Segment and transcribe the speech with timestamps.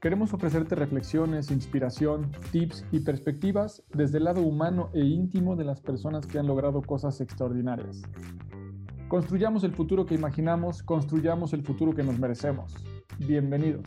[0.00, 5.80] Queremos ofrecerte reflexiones, inspiración, tips y perspectivas desde el lado humano e íntimo de las
[5.80, 8.02] personas que han logrado cosas extraordinarias.
[9.08, 12.76] Construyamos el futuro que imaginamos, construyamos el futuro que nos merecemos.
[13.18, 13.86] Bienvenidos.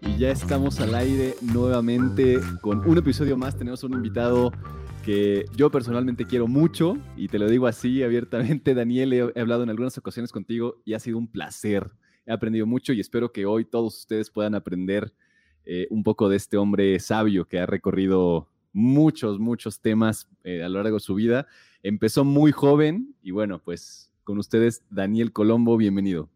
[0.00, 3.58] Y ya estamos al aire nuevamente con un episodio más.
[3.58, 4.50] Tenemos un invitado
[5.04, 8.72] que yo personalmente quiero mucho y te lo digo así abiertamente.
[8.74, 11.90] Daniel, he hablado en algunas ocasiones contigo y ha sido un placer
[12.26, 15.14] he aprendido mucho y espero que hoy todos ustedes puedan aprender
[15.64, 20.68] eh, un poco de este hombre sabio que ha recorrido muchos, muchos temas eh, a
[20.68, 21.46] lo largo de su vida.
[21.82, 26.28] Empezó muy joven y bueno, pues con ustedes, Daniel Colombo, bienvenido.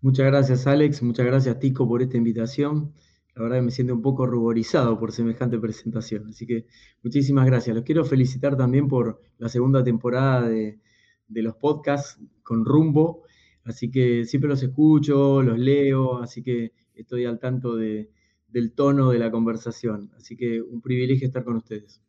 [0.00, 1.02] Muchas gracias, Alex.
[1.02, 2.94] Muchas gracias, Tico, por esta invitación.
[3.34, 6.28] La verdad que me siento un poco ruborizado por semejante presentación.
[6.28, 6.66] Así que
[7.02, 7.76] muchísimas gracias.
[7.76, 10.80] Los quiero felicitar también por la segunda temporada de,
[11.28, 13.24] de los podcasts con rumbo.
[13.64, 18.10] Así que siempre los escucho, los leo, así que estoy al tanto de,
[18.48, 20.10] del tono de la conversación.
[20.16, 22.00] Así que un privilegio estar con ustedes.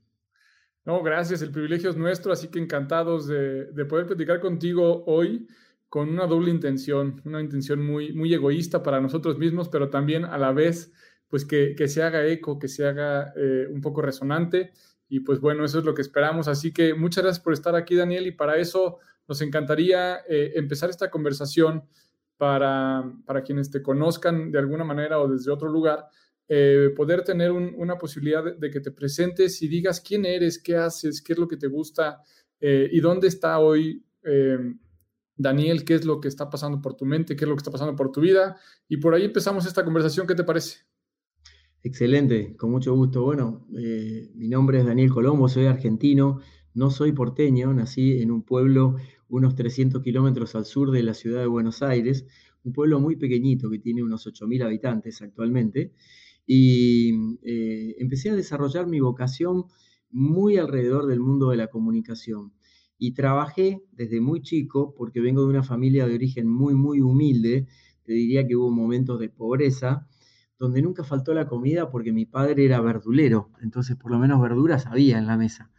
[0.83, 5.47] No, gracias, el privilegio es nuestro, así que encantados de, poder platicar contigo hoy
[5.89, 10.37] con una doble intención, una intención muy, muy egoísta para nosotros mismos, pero también a
[10.39, 10.91] la vez,
[11.27, 14.71] pues que, se haga eco, que se haga eh, un poco resonante.
[15.11, 16.47] Y pues bueno, eso es lo que esperamos.
[16.47, 20.89] Así que muchas gracias por estar aquí, Daniel, y para eso nos encantaría eh, empezar
[20.89, 21.83] esta conversación
[22.37, 23.03] para,
[23.43, 26.07] quienes te conozcan de alguna manera o desde otro lugar,
[26.47, 31.21] eh, poder tener una posibilidad de, que te presentes y digas quién eres, qué haces,
[31.21, 32.21] qué es lo que te gusta
[32.61, 34.05] eh, y dónde está hoy
[35.35, 37.71] Daniel, qué es lo que está pasando por tu mente, qué es lo que está
[37.71, 38.55] pasando por tu vida.
[38.87, 40.25] Y por ahí empezamos esta conversación.
[40.25, 40.90] ¿Qué te parece?
[41.83, 43.23] Excelente, con mucho gusto.
[43.23, 43.65] Bueno,
[44.35, 46.39] mi nombre es Daniel Colombo, soy argentino,
[46.75, 48.97] no soy porteño, nací en un pueblo
[49.29, 52.27] unos 300 kilómetros al sur de la ciudad de Buenos Aires,
[52.63, 55.93] un pueblo muy pequeñito que tiene unos 8.000 habitantes actualmente,
[56.45, 59.65] y eh, empecé a desarrollar mi vocación
[60.11, 62.53] muy alrededor del mundo de la comunicación.
[62.99, 67.65] Y trabajé desde muy chico, porque vengo de una familia de origen muy, muy humilde,
[68.03, 70.07] te diría que hubo momentos de pobreza,
[70.61, 74.85] donde nunca faltó la comida porque mi padre era verdulero, entonces por lo menos verduras
[74.85, 75.71] había en la mesa.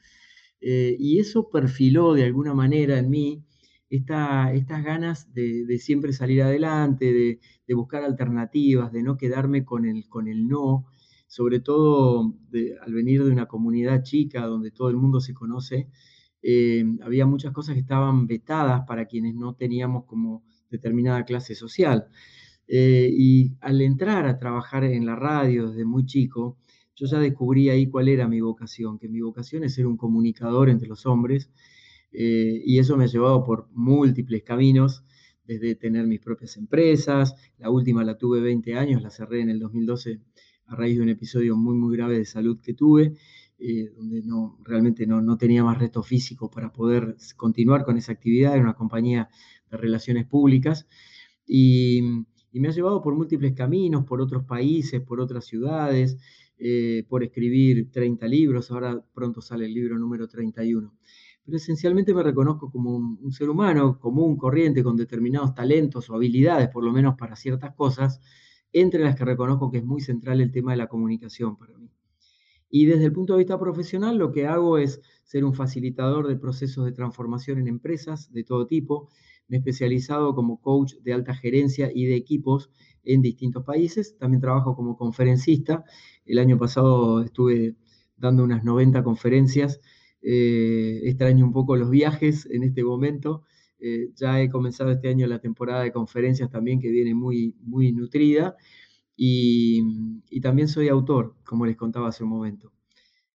[0.60, 3.44] Eh, y eso perfiló de alguna manera en mí
[3.88, 10.26] estas ganas de, siempre salir adelante, de, buscar alternativas, de no quedarme con el, con
[10.26, 10.86] el no,
[11.28, 12.34] sobre todo
[12.84, 15.90] al venir de una comunidad chica donde todo el mundo se conoce,
[16.42, 22.08] eh, había muchas cosas que estaban vetadas para quienes no teníamos como determinada clase social.
[22.74, 26.56] Eh, y al entrar a trabajar en la radio desde muy chico,
[26.96, 30.70] yo ya descubrí ahí cuál era mi vocación, que mi vocación es ser un comunicador
[30.70, 31.50] entre los hombres,
[32.12, 35.04] eh, y eso me ha llevado por múltiples caminos,
[35.44, 39.58] desde tener mis propias empresas, la última la tuve 20 años, la cerré en el
[39.58, 40.20] 2012
[40.68, 43.12] a raíz de un episodio muy, muy grave de salud que tuve,
[43.58, 48.12] eh, donde no, realmente no, no, tenía más resto físico para poder continuar con esa
[48.12, 49.28] actividad, era una compañía
[49.70, 50.86] de relaciones públicas,
[51.46, 56.18] y, y me ha llevado por múltiples caminos, por otros países, por otras ciudades,
[56.58, 60.94] eh, por escribir 30 libros, ahora pronto sale el libro número 31.
[61.44, 66.68] Pero esencialmente me reconozco como un, ser humano común, corriente, con determinados talentos o habilidades,
[66.68, 68.20] por lo menos para ciertas cosas,
[68.72, 71.90] entre las que reconozco que es muy central el tema de la comunicación para mí.
[72.70, 76.36] Y desde el punto de vista profesional, lo que hago es ser un facilitador de
[76.36, 79.08] procesos de transformación en empresas de todo tipo.
[79.52, 82.70] Me especializado como coach de alta gerencia y de equipos
[83.04, 84.16] en distintos países.
[84.16, 85.84] También trabajo como conferencista.
[86.24, 87.76] El año pasado estuve
[88.16, 89.78] dando unas 90 conferencias.
[90.22, 93.42] Eh, extraño un poco los viajes en este momento.
[93.78, 97.92] Eh, ya he comenzado este año la temporada de conferencias también que viene muy, muy
[97.92, 98.56] nutrida.
[99.14, 102.72] y, también soy autor, como les contaba hace un momento.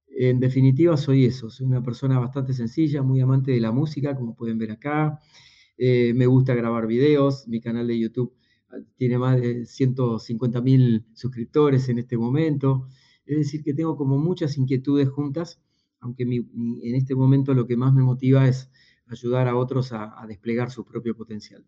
[0.08, 4.36] En definitiva, soy eso, soy una persona bastante sencilla, muy amante de la música, como
[4.36, 5.20] pueden ver acá.
[5.78, 8.34] Eh, me gusta grabar videos, mi canal de YouTube
[8.70, 12.88] ah, tiene más de 150 mil suscriptores en este momento.
[13.26, 15.62] Es decir, que tengo como muchas inquietudes juntas,
[16.00, 18.72] aunque en este momento lo que más me motiva es
[19.08, 21.66] ayudar a otros a, desplegar su propio potencial.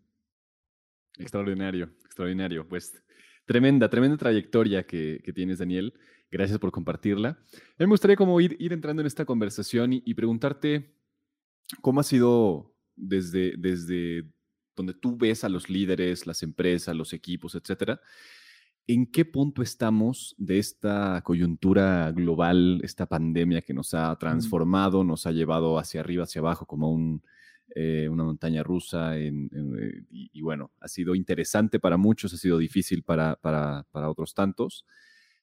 [1.18, 2.66] Extraordinario, extraordinario.
[2.66, 3.02] Pues
[3.50, 5.94] Tremenda, tremenda trayectoria que, tienes, Daniel.
[6.30, 7.40] Gracias por compartirla.
[7.78, 10.94] Me gustaría como ir entrando en esta conversación y, preguntarte
[11.80, 14.24] cómo ha sido desde, desde
[14.76, 18.00] donde tú ves a los líderes, las empresas, los equipos, etcétera.
[18.86, 25.26] ¿En qué punto estamos de esta coyuntura global, esta pandemia que nos ha transformado, nos
[25.26, 27.22] ha llevado hacia arriba, hacia abajo, como un,
[27.76, 29.32] eh, una montaña rusa eh,
[30.10, 34.84] y, bueno, ha sido interesante para muchos, ha sido difícil para, para, para otros tantos.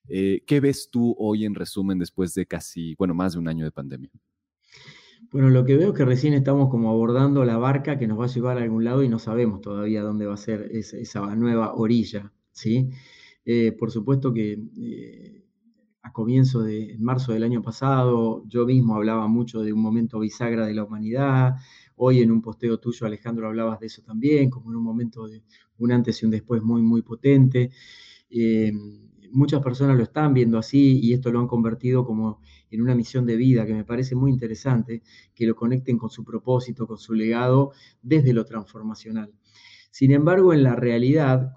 [0.10, 3.64] Eh, ¿Qué ves tú hoy en resumen después de casi, bueno, más de un año
[3.64, 4.12] de pandemia?
[5.32, 8.26] Bueno, lo que veo es que recién estamos como abordando la barca que nos va
[8.26, 11.74] a llevar a algún lado y no sabemos todavía dónde va a ser esa, nueva
[11.74, 12.90] orilla, ¿sí?
[13.80, 14.58] por supuesto que
[16.02, 20.66] a comienzo de marzo del año pasado yo mismo hablaba mucho de un momento bisagra
[20.66, 21.56] de la humanidad,
[22.00, 25.42] Hoy en un posteo tuyo, Alejandro, hablabas de eso también, como en un momento de
[25.80, 27.72] un antes y un después muy, muy potente.
[28.30, 28.72] Eh,
[29.32, 33.26] muchas personas lo están viendo así y esto lo han convertido como en una misión
[33.26, 35.02] de vida que me parece muy interesante,
[35.34, 37.72] que lo conecten con su propósito, con su legado
[38.02, 39.34] desde lo transformacional.
[39.92, 41.54] Sin embargo, en la realidad,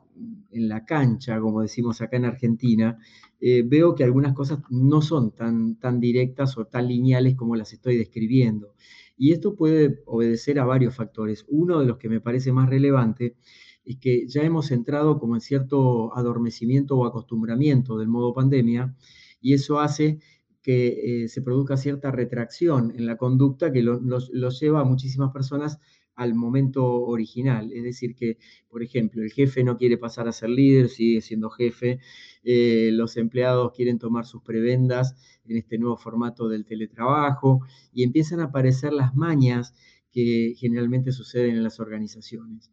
[0.51, 2.99] en la cancha, como decimos acá en Argentina,
[3.41, 7.73] eh, veo que algunas cosas no son tan, tan directas o tan lineales como las
[7.73, 8.75] estoy describiendo.
[9.17, 11.45] Y esto puede obedecer a varios factores.
[11.49, 13.37] Uno de los que me parece más relevante
[13.85, 18.95] es que ya hemos entrado como en cierto adormecimiento o acostumbramiento del modo pandemia
[19.41, 20.21] y eso hace
[20.63, 24.01] que eh, se produzca cierta retracción en la conducta que lo,
[24.51, 25.79] lleva a muchísimas personas
[26.15, 27.73] al momento original.
[27.73, 28.37] Es decir, que,
[28.69, 31.99] por ejemplo, el jefe no quiere pasar a ser líder, sigue siendo jefe,
[32.45, 35.17] eh, los empleados quieren tomar sus prebendas
[35.47, 37.61] en este nuevo formato del teletrabajo
[37.95, 39.75] y empiezan a aparecer las mañas
[40.13, 42.71] que generalmente suceden en las organizaciones.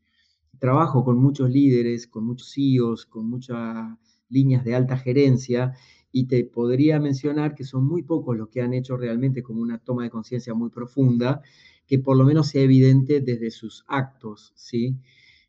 [0.60, 3.98] Trabajo con muchos líderes, con muchos CEOs, con muchas
[4.30, 5.74] líneas de alta gerencia
[6.12, 9.78] y te podría mencionar que son muy pocos los que han hecho realmente como una
[9.80, 11.42] toma de conciencia muy profunda
[11.86, 14.98] que por lo menos sea evidente desde sus actos, ¿sí?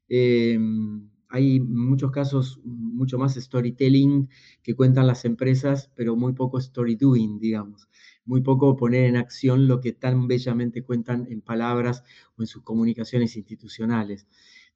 [0.09, 4.29] Em, hay muchos casos, mucho más storytelling
[4.63, 7.89] que cuentan las empresas, pero muy poco story doing, digamos.
[8.25, 12.03] Muy poco poner en acción lo que tan bellamente cuentan en palabras
[12.37, 14.27] o en sus comunicaciones institucionales.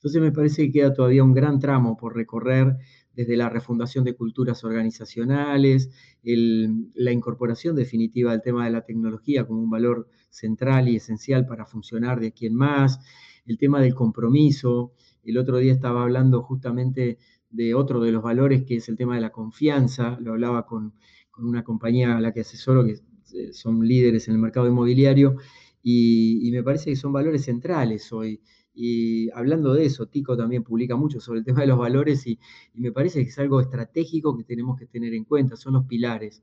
[0.02, 2.76] Entonces me parece que queda todavía un gran tramo por recorrer
[3.14, 5.90] desde la refundación de culturas organizacionales,
[6.24, 11.66] la incorporación definitiva del tema de la tecnología como un valor central y esencial para
[11.66, 12.98] funcionar de aquí en más,
[13.46, 14.92] el tema del compromiso.
[15.22, 17.18] El otro día estaba hablando justamente
[17.50, 20.94] de otro de los valores que es el tema de la confianza, lo hablaba con,
[21.38, 22.98] una compañía a la que asesoro que
[23.34, 25.36] eh, son líderes en el mercado inmobiliario
[25.80, 28.40] y me parece que son valores centrales hoy
[28.74, 32.38] y hablando de eso, Tico también publica mucho sobre el tema de los valores y,
[32.74, 36.42] me parece que es algo estratégico que tenemos que tener en cuenta, son los pilares.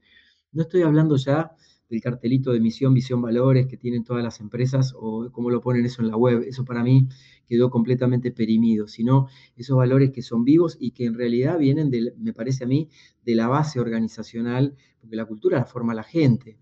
[0.52, 1.56] No estoy hablando ya
[1.90, 5.86] del cartelito de misión, visión, valores que tienen todas las empresas o cómo lo ponen
[5.86, 6.44] eso en la web.
[6.48, 7.08] Eso para mí
[7.48, 12.34] quedó completamente perimido, sino esos valores que son vivos y que en realidad vienen, me
[12.34, 12.90] parece a mí,
[13.26, 16.58] de la base organizacional, porque la cultura la forma la gente.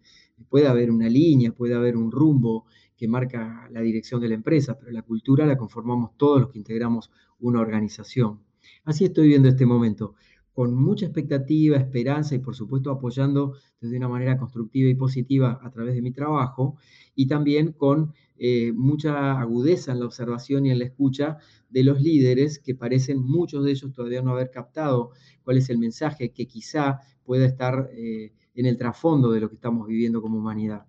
[0.49, 2.65] Puede haber una línea, puede haber un rumbo,
[2.97, 6.57] que marca la dirección de la empresa, pero la cultura la conformamos todos los que
[6.57, 8.41] integramos una organización.
[8.83, 10.15] Así estoy viendo este momento,
[10.57, 15.69] con mucha expectativa, esperanza y por supuesto apoyando desde una manera constructiva y positiva a
[15.69, 16.77] través de mi trabajo
[17.13, 21.37] y también con eh, mucha agudeza en la observación y en la escucha
[21.69, 25.11] de los líderes que parecen muchos de ellos todavía no haber captado
[25.43, 29.55] cuál es el mensaje que quizá pueda estar eh, en el trasfondo de lo que
[29.55, 30.87] estamos viviendo como humanidad.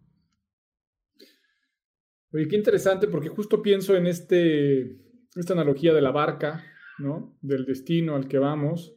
[2.31, 4.99] Oye, qué interesante, porque justo pienso en este,
[5.35, 6.63] esta analogía de la barca,
[6.99, 7.39] ¿no?
[7.41, 8.95] Del destino al que vamos.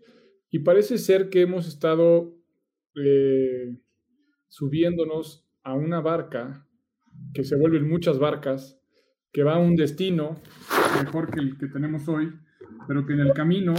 [0.50, 2.36] Y parece ser que hemos estado
[2.96, 3.78] eh,
[4.50, 6.68] subiéndonos a una barca
[7.34, 8.82] que se vuelven muchas barcas,
[9.32, 10.42] que va a un destino
[11.02, 12.34] mejor que el que tenemos hoy,
[12.86, 13.74] pero que en el camino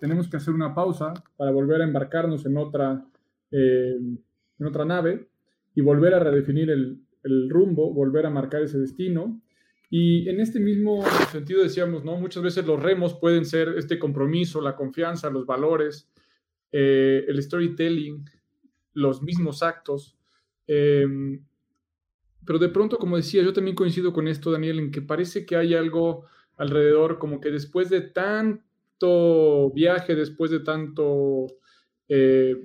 [0.00, 3.06] tenemos que hacer una pausa para volver a embarcarnos en otra,
[3.50, 3.96] eh,
[4.58, 5.30] en otra nave
[5.74, 9.40] y volver a redefinir el, el rumbo, volver a marcar ese destino.
[9.90, 12.16] Y en este mismo sentido decíamos, ¿no?
[12.16, 16.08] Muchas veces los remos pueden ser este compromiso, la confianza, los valores,
[16.72, 18.24] eh, el storytelling,
[18.94, 20.16] los mismos actos.
[20.66, 21.44] Em,
[22.44, 25.56] pero de pronto, como decía, yo también coincido con esto, Daniel, en que parece que
[25.56, 26.24] hay algo
[26.56, 31.46] alrededor, como que después de tanto viaje, después de tanto
[32.08, 32.56] eh,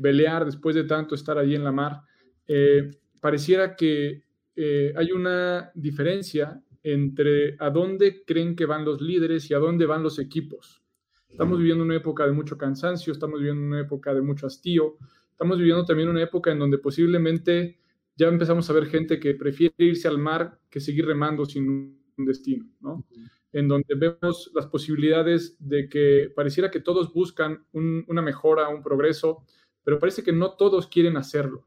[0.45, 2.01] después de tanto estar allí en la mar,
[2.47, 2.91] eh,
[3.21, 4.23] pareciera que
[4.63, 9.87] eh, hay una diferencia entre a dónde creen que van los líderes y a dónde
[9.87, 10.83] van los equipos.
[11.27, 14.97] Estamos viviendo una época de mucho cansancio, estamos viviendo una época de mucho hastío,
[15.31, 17.79] estamos viviendo también una época en donde posiblemente
[18.15, 22.25] ya empezamos a ver gente que prefiere irse al mar que seguir remando sin un
[22.25, 23.07] destino, ¿no?
[23.51, 29.43] En donde vemos las posibilidades de que pareciera que todos buscan una mejora, un progreso,
[29.83, 31.65] pero parece que no todos quieren hacerlo.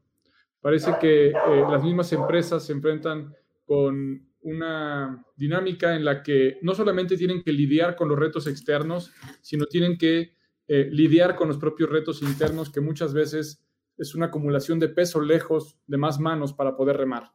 [0.65, 1.33] Parece que eh,
[1.69, 7.53] las mismas empresas se enfrentan con una dinámica en la que no solamente tienen que
[7.53, 9.11] lidiar con los retos externos,
[9.43, 10.33] sino tienen que
[10.67, 13.63] eh, lidiar con los propios retos internos que muchas veces
[13.95, 17.25] es una acumulación de peso lejos de más manos para poder remar.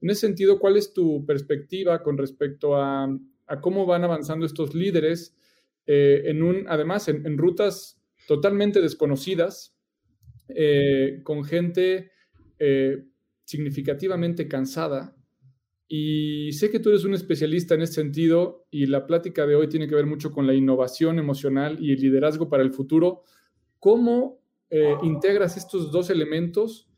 [0.00, 3.08] En ese sentido, ¿cuál es tu perspectiva con respecto a,
[3.62, 5.36] cómo van avanzando estos líderes
[5.86, 9.76] eh, en un, además, en, rutas totalmente desconocidas,
[10.50, 12.12] eh, con gente
[12.58, 13.04] eh,
[13.44, 15.16] significativamente cansada?
[15.88, 19.68] Y sé que tú eres un especialista en ese sentido y la plática de hoy
[19.68, 23.22] tiene que ver mucho con la innovación emocional y el liderazgo para el futuro.
[23.78, 26.90] ¿Cómo eh, integras estos dos elementos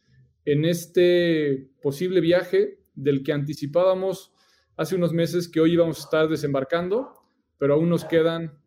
[0.47, 4.33] en este posible viaje del que anticipábamos
[4.79, 7.13] hace unos meses que hoy íbamos a estar desembarcando,
[7.59, 8.59] pero aún nos quedan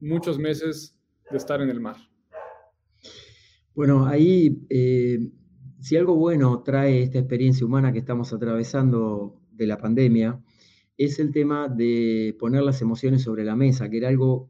[0.00, 0.98] muchos meses
[1.30, 1.96] de estar en el mar.
[3.74, 5.30] Bueno, ahí, eh,
[5.82, 10.40] si algo bueno trae esta experiencia humana que estamos atravesando de la pandemia,
[10.96, 14.48] es el tema de poner las emociones sobre la mesa, que era algo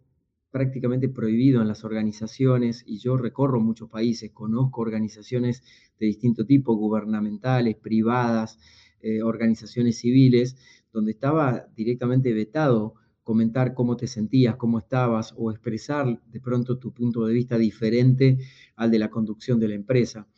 [0.51, 5.62] prácticamente prohibido en las organizaciones y yo recorro muchos países, conozco organizaciones
[5.99, 8.59] de distinto tipo, gubernamentales, privadas,
[9.01, 10.57] eh, organizaciones civiles,
[10.93, 16.93] donde estaba directamente vetado comentar cómo te sentías, cómo estabas o expresar de pronto tu
[16.93, 18.37] punto de vista diferente
[18.77, 20.29] al de la conducción de la empresa.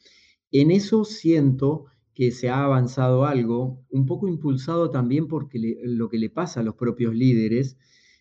[0.57, 6.17] En eso siento que se ha avanzado algo, un poco impulsado también porque lo que
[6.17, 7.77] le pasa a los propios líderes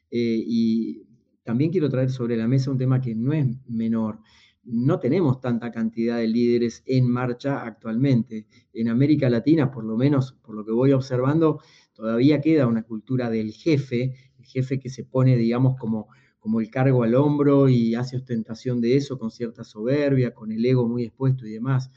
[0.09, 1.03] eh, y
[1.43, 4.17] también quiero traer sobre la mesa un tema que no es menor.
[4.63, 8.47] No tenemos tanta cantidad de líderes en marcha actualmente.
[8.73, 11.61] En América Latina, por lo menos por lo que voy observando,
[11.93, 16.07] todavía queda una cultura del jefe, el jefe que se pone, digamos, como,
[16.39, 20.65] como el cargo al hombro y hace ostentación de eso con cierta soberbia, con el
[20.65, 21.91] ego muy expuesto y demás.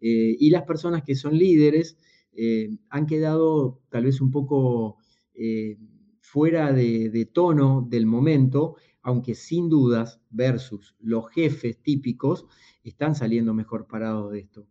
[0.00, 1.96] Eh, y las personas que son líderes
[2.32, 4.98] eh, han quedado tal vez un poco
[5.34, 5.76] eh,
[6.20, 12.44] fuera de, tono del momento aunque sin dudas, versus los jefes típicos,
[12.84, 14.66] están saliendo mejor parados de esto.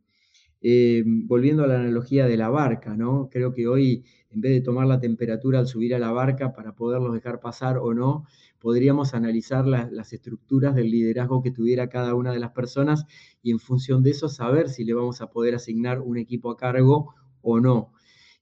[1.25, 3.29] Volviendo a la analogía de la barca, ¿no?
[3.31, 6.75] Creo que hoy, en vez de tomar la temperatura al subir a la barca para
[6.75, 8.25] poderlos dejar pasar o no,
[8.59, 13.05] podríamos analizar las estructuras del liderazgo que tuviera cada una de las personas
[13.41, 16.57] y en función de eso saber si le vamos a poder asignar un equipo a
[16.57, 17.93] cargo o no.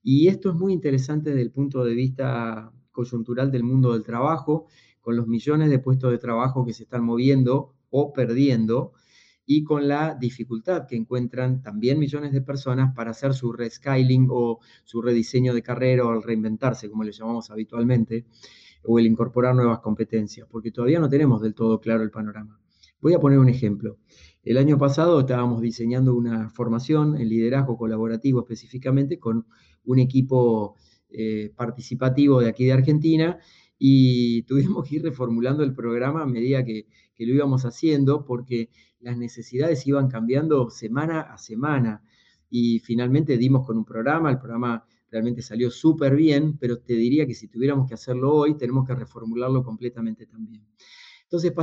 [0.01, 4.67] Y esto es muy interesante desde el punto de vista coyuntural del mundo del trabajo,
[5.01, 8.93] con los millones de puestos de trabajo que se están moviendo o perdiendo
[9.45, 14.60] y con la dificultad que encuentran también millones de personas para hacer su rescaling o
[14.84, 18.25] su rediseño de carrera o el reinventarse, como le llamamos habitualmente,
[18.87, 22.59] o el incorporar nuevas competencias, porque todavía no tenemos del todo claro el panorama.
[23.01, 23.97] Voy a poner un ejemplo.
[24.43, 29.45] El año pasado estábamos diseñando una formación en liderazgo colaborativo específicamente con
[29.85, 30.75] un equipo
[31.09, 33.39] eh, participativo de aquí de Argentina
[33.77, 36.87] y tuvimos que ir reformulando el programa a medida que,
[37.17, 42.03] lo íbamos haciendo porque las necesidades iban cambiando semana a semana
[42.49, 47.25] y finalmente dimos con un programa, el programa realmente salió súper bien, pero te diría
[47.25, 50.65] que si tuviéramos que hacerlo hoy, tenemos que reformularlo completamente también.
[51.24, 51.53] Entonces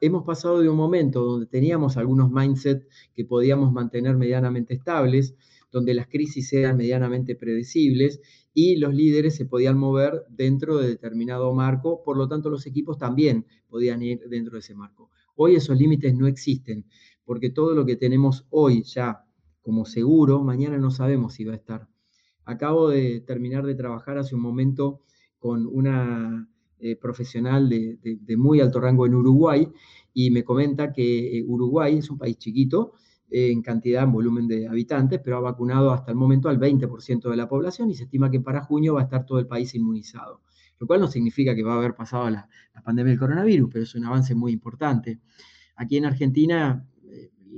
[0.00, 5.34] hemos pasado de un momento donde teníamos algunos mindset que podíamos mantener medianamente estables,
[5.70, 8.20] donde las crisis eran medianamente predecibles
[8.54, 12.98] y los líderes se podían mover dentro de determinado marco, por lo tanto los equipos
[12.98, 15.10] también podían ir dentro de ese marco.
[15.36, 16.86] Hoy esos límites no existen,
[17.24, 19.24] porque todo lo que tenemos hoy ya
[19.60, 21.89] como seguro, mañana no sabemos si va a estar.
[22.50, 25.02] Acabo de terminar de trabajar hace un momento
[25.38, 26.48] con una
[26.80, 29.68] eh, profesional de, muy alto rango en Uruguay
[30.12, 32.94] y me comenta que eh, Uruguay es un país chiquito,
[33.30, 37.36] en cantidad, en volumen de habitantes, pero ha vacunado hasta el momento al 20% de
[37.36, 40.42] la población y se estima que para junio va a estar todo el país inmunizado,
[40.80, 42.48] lo cual no significa que va a haber pasado la,
[42.82, 45.20] pandemia del coronavirus, pero es un avance muy importante.
[45.76, 46.84] Aquí en Argentina,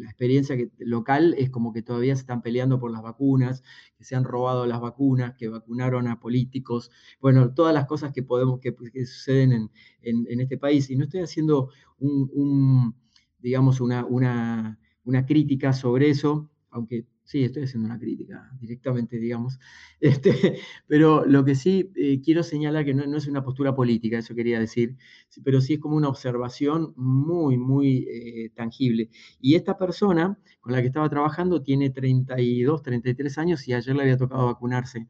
[0.00, 3.62] eh, experiencia local es como que todavía se están peleando por las vacunas,
[3.96, 8.22] que se han robado las vacunas, que vacunaron a políticos, bueno, todas las cosas que
[8.22, 8.74] podemos, que,
[9.06, 9.70] suceden
[10.02, 10.90] en, este país.
[10.90, 12.94] Y no estoy haciendo un,
[13.38, 19.58] digamos, una, una, una crítica sobre eso, aunque Sí, estoy haciendo una crítica directamente, digamos.
[20.00, 24.34] Este, pero lo que sí eh, quiero señalar que no, es una postura política, eso
[24.34, 24.96] quería decir,
[25.42, 29.08] pero sí es como una observación muy, muy eh, tangible.
[29.40, 34.02] Y esta persona con la que estaba trabajando tiene 32, 33 años y ayer le
[34.02, 35.08] había tocado vacunarse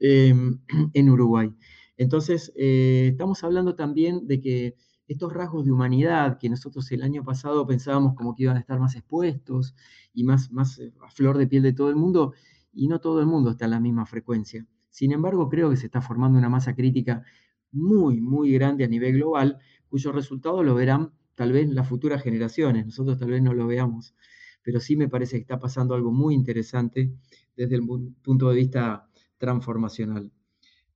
[0.00, 0.60] em,
[0.94, 1.54] en Uruguay.
[1.98, 4.76] Entonces, eh, estamos hablando también de que
[5.08, 8.78] estos rasgos de humanidad que nosotros el año pasado pensábamos como que iban a estar
[8.78, 9.74] más expuestos
[10.12, 12.34] y más, eh, a flor de piel de todo el mundo,
[12.72, 14.66] y no todo el mundo está en la misma frecuencia.
[14.90, 17.24] Sin embargo, creo que se está formando una masa crítica
[17.72, 22.84] muy, muy grande a nivel global, cuyo resultado lo verán tal vez las futuras generaciones,
[22.84, 24.14] nosotros tal vez no lo veamos,
[24.62, 27.14] pero sí me parece que está pasando algo muy interesante
[27.56, 27.86] desde el
[28.22, 30.32] punto de vista transformacional.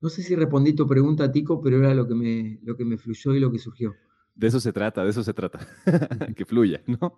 [0.03, 2.99] No sé si respondí tu pregunta, Tico, pero era lo que me, lo que me
[2.99, 3.95] fluyó y lo que surgió.
[4.35, 5.61] De eso se trata, de eso se trata,
[6.37, 7.15] que fluya, ¿no?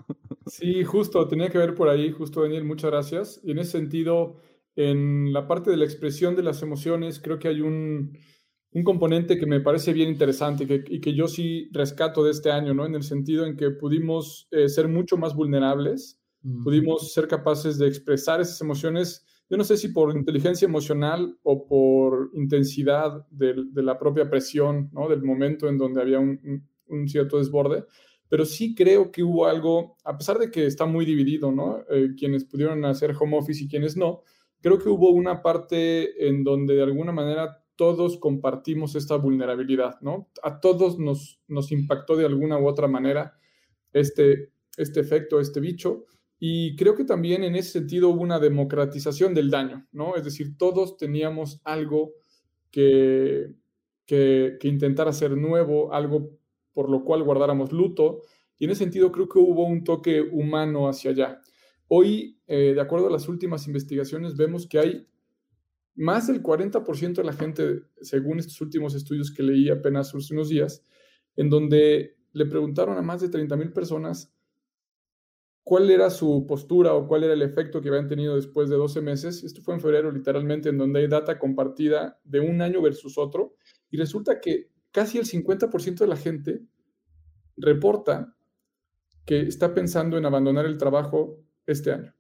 [0.47, 3.41] Sí, justo, tenía que ver por ahí, justo Daniel, muchas gracias.
[3.43, 4.37] Y en ese sentido,
[4.77, 8.19] en la parte de la expresión de las emociones, creo que hay un,
[8.73, 12.51] un componente que me parece bien interesante que, y que yo sí rescato de este
[12.51, 12.85] año, ¿no?
[12.85, 16.21] En el sentido en que pudimos eh, ser mucho más vulnerables,
[16.63, 21.67] pudimos ser capaces de expresar esas emociones yo no sé si por inteligencia emocional o
[21.67, 25.09] por intensidad de, la propia presión, ¿no?
[25.09, 26.63] Del momento en donde había un,
[27.07, 27.85] cierto desborde,
[28.29, 31.81] pero sí creo que hubo algo, a pesar de que está muy dividido, ¿no?
[31.91, 34.23] Eh, quienes pudieron hacer home office y quienes no,
[34.61, 40.31] creo que hubo una parte en donde de alguna manera todos compartimos esta vulnerabilidad, ¿no?
[40.43, 41.39] A todos nos,
[41.71, 43.37] impactó de alguna u otra manera
[43.93, 46.07] este, este efecto, este bicho.
[46.39, 50.17] Y creo que también en ese sentido hubo una democratización del daño, ¿no?
[50.17, 52.13] Es decir, todos teníamos algo
[52.71, 53.55] que,
[54.07, 56.37] que, intentar hacer nuevo, algo
[56.73, 58.23] por lo cual guardáramos luto.
[58.59, 61.41] Y en ese sentido creo que hubo un toque humano hacia allá.
[61.89, 65.07] Hoy, eh, de acuerdo a las últimas investigaciones, vemos que hay
[65.95, 70.49] más del 40% de la gente, según estos últimos estudios que leí apenas hace unos
[70.49, 70.83] días,
[71.37, 74.34] en donde le preguntaron a más de 30 mil personas
[75.65, 79.01] cuál era su postura o cuál era el efecto que habían tenido después de 12
[79.01, 79.43] meses.
[79.43, 83.55] Esto fue en febrero, literalmente, en donde hay data compartida de un año versus otro.
[83.91, 86.63] Y resulta que casi el 50% de la gente
[87.57, 88.37] reporta
[89.25, 92.15] que está pensando en abandonar el trabajo este año.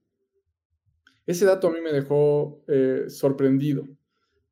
[1.26, 3.86] Ese dato a mí me dejó eh, sorprendido,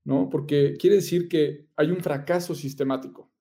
[0.04, 0.28] ¿no?
[0.28, 3.31] Porque quiere decir que hay un fracaso sistemático.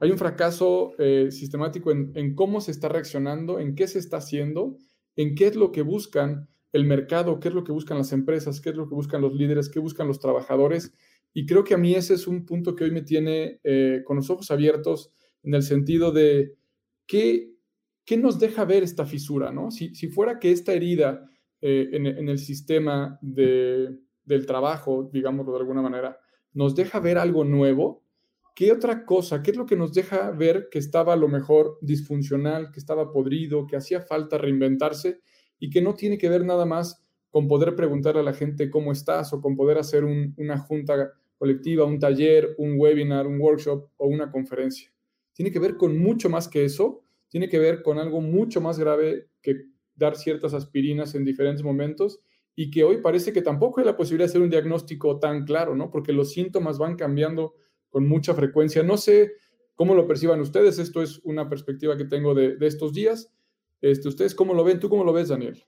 [0.00, 4.76] Hay un fracaso eh, sistemático en, cómo se está reaccionando, en qué se está haciendo,
[5.16, 8.60] en qué es lo que buscan el mercado, qué es lo que buscan las empresas,
[8.60, 10.92] qué es lo que buscan los líderes, qué buscan los trabajadores.
[11.34, 14.16] Y creo que a mí ese es un punto que hoy me tiene eh, con
[14.16, 16.54] los ojos abiertos en el sentido de
[17.06, 17.54] qué,
[18.04, 19.70] qué nos deja ver esta fisura, ¿no?
[19.70, 21.28] Si, fuera que esta herida
[21.60, 26.18] eh, en, en, el sistema de, del trabajo, digámoslo de alguna manera,
[26.52, 28.04] nos deja ver algo nuevo,
[28.58, 29.40] ¿Qué otra cosa?
[29.40, 33.12] ¿Qué es lo que nos deja ver que estaba a lo mejor disfuncional, que estaba
[33.12, 35.20] podrido, que hacía falta reinventarse
[35.60, 38.90] y que no tiene que ver nada más con poder preguntar a la gente cómo
[38.90, 44.08] estás o con poder hacer una junta colectiva, un taller, un webinar, un workshop o
[44.08, 44.92] una conferencia?
[45.34, 48.76] Tiene que ver con mucho más que eso, tiene que ver con algo mucho más
[48.76, 52.18] grave que dar ciertas aspirinas en diferentes momentos
[52.56, 55.76] y que hoy parece que tampoco hay la posibilidad de hacer un diagnóstico tan claro,
[55.76, 55.92] ¿no?
[55.92, 57.54] Porque los síntomas van cambiando
[57.90, 58.82] con mucha frecuencia.
[58.82, 59.32] No sé
[59.74, 63.32] cómo lo perciban ustedes, esto es una perspectiva que tengo de, estos días.
[63.80, 64.80] Este, ¿Ustedes cómo lo ven?
[64.80, 65.62] ¿Tú cómo lo ves, Daniel?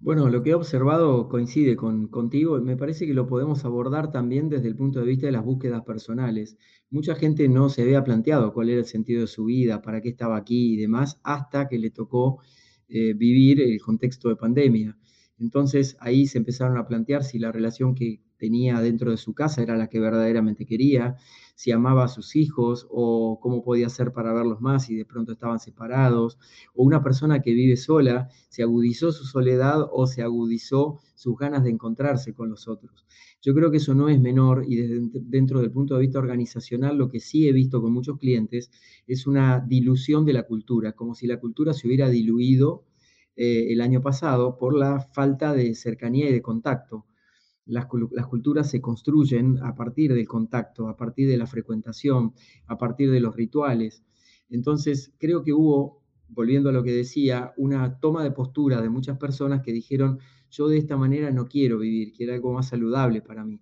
[0.00, 4.48] Bueno, lo que he observado coincide con, contigo me parece que lo podemos abordar también
[4.48, 6.56] desde el punto de vista de las búsquedas personales.
[6.90, 10.10] Mucha gente no se había planteado cuál era el sentido de su vida, para qué
[10.10, 12.40] estaba aquí y demás, hasta que le tocó
[12.88, 14.96] eh, vivir el contexto de pandemia.
[15.40, 19.62] Entonces ahí se empezaron a plantear si la relación que tenía dentro de su casa
[19.62, 21.16] era la que verdaderamente quería,
[21.54, 25.32] si amaba a sus hijos o cómo podía hacer para verlos más y de pronto
[25.32, 26.38] estaban separados,
[26.74, 31.64] o una persona que vive sola, se agudizó su soledad o se agudizó sus ganas
[31.64, 33.04] de encontrarse con los otros.
[33.42, 36.96] Yo creo que eso no es menor y desde dentro del punto de vista organizacional
[36.96, 38.70] lo que sí he visto con muchos clientes
[39.06, 42.84] es una dilución de la cultura, como si la cultura se hubiera diluido
[43.40, 47.06] eh, el año pasado por la falta de cercanía y de contacto.
[47.66, 52.32] Las, culturas se construyen a partir del contacto, a partir de la frecuentación,
[52.66, 54.02] a partir de los rituales.
[54.50, 59.18] Entonces, creo que hubo volviendo a lo que decía, una toma de postura de muchas
[59.18, 60.18] personas que dijeron,
[60.50, 63.60] yo de esta manera no quiero vivir, quiero algo más saludable para mí.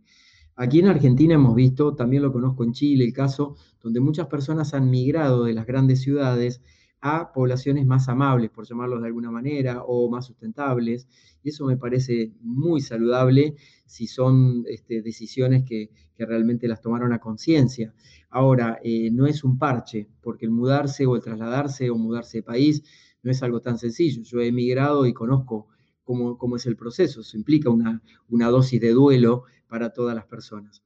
[0.55, 4.73] Aquí en Argentina hemos visto, también lo conozco en Chile, el caso donde muchas personas
[4.73, 6.63] han migrado de las grandes ciudades
[7.07, 11.09] a poblaciones más amables, por llamarlos de alguna manera, o más sustentables.
[11.43, 13.55] Y eso me parece muy saludable
[13.87, 17.93] si son este, decisiones que, realmente las tomaron a conciencia.
[18.31, 22.43] Ahora, eh, no es un parche, porque el mudarse o el trasladarse o mudarse de
[22.43, 22.83] país
[23.23, 24.23] no es algo tan sencillo.
[24.23, 25.69] Yo he emigrado y conozco
[26.05, 27.21] cómo, es el proceso.
[27.21, 30.83] Eso implica una dosis de duelo para todas las personas.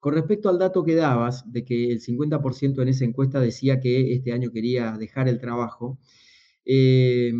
[0.00, 4.12] Con respecto al dato que dabas, de que el 50% en esa encuesta decía que
[4.12, 5.98] este año quería dejar el trabajo,
[6.64, 7.32] eh,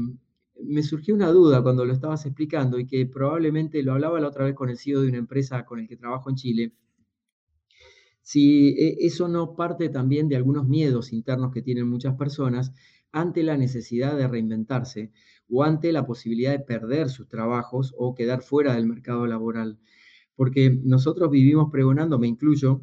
[0.63, 4.45] me surgió una duda cuando lo estabas explicando y que probablemente lo hablaba la otra
[4.45, 6.73] vez con el CEO de una empresa con el que trabajo en Chile,
[8.23, 12.73] si eh, eso no parte también de algunos miedos internos que tienen muchas personas
[13.13, 15.13] ante la necesidad de reinventarse
[15.49, 19.79] o ante la posibilidad de perder sus trabajos o quedar fuera del mercado laboral
[20.37, 22.83] porque nosotros vivimos pregonando, me incluyo,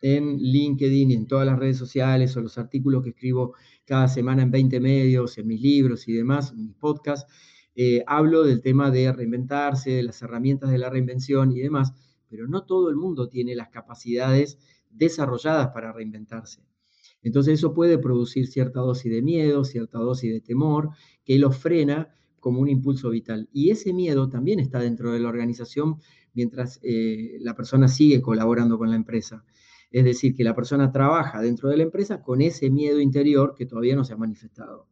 [0.00, 3.54] en LinkedIn y en todas las redes sociales o los artículos que escribo
[3.86, 7.30] cada semana en 20 medios, en mis libros y demás, en mis podcasts,
[7.74, 11.92] eh, hablo del tema de reinventarse, de las herramientas de la reinvención y demás,
[12.28, 14.58] pero no todo el mundo tiene las capacidades
[14.90, 16.62] desarrolladas para reinventarse.
[17.22, 20.90] Entonces eso puede producir cierta dosis de miedo, cierta dosis de temor,
[21.24, 23.48] que lo frena como un impulso vital.
[23.52, 25.96] Y ese miedo también está dentro de la organización
[26.34, 29.44] mientras eh, la persona sigue colaborando con la empresa.
[29.90, 33.66] Es decir, que la persona trabaja dentro de la empresa con ese miedo interior que
[33.66, 34.88] todavía no se ha manifestado.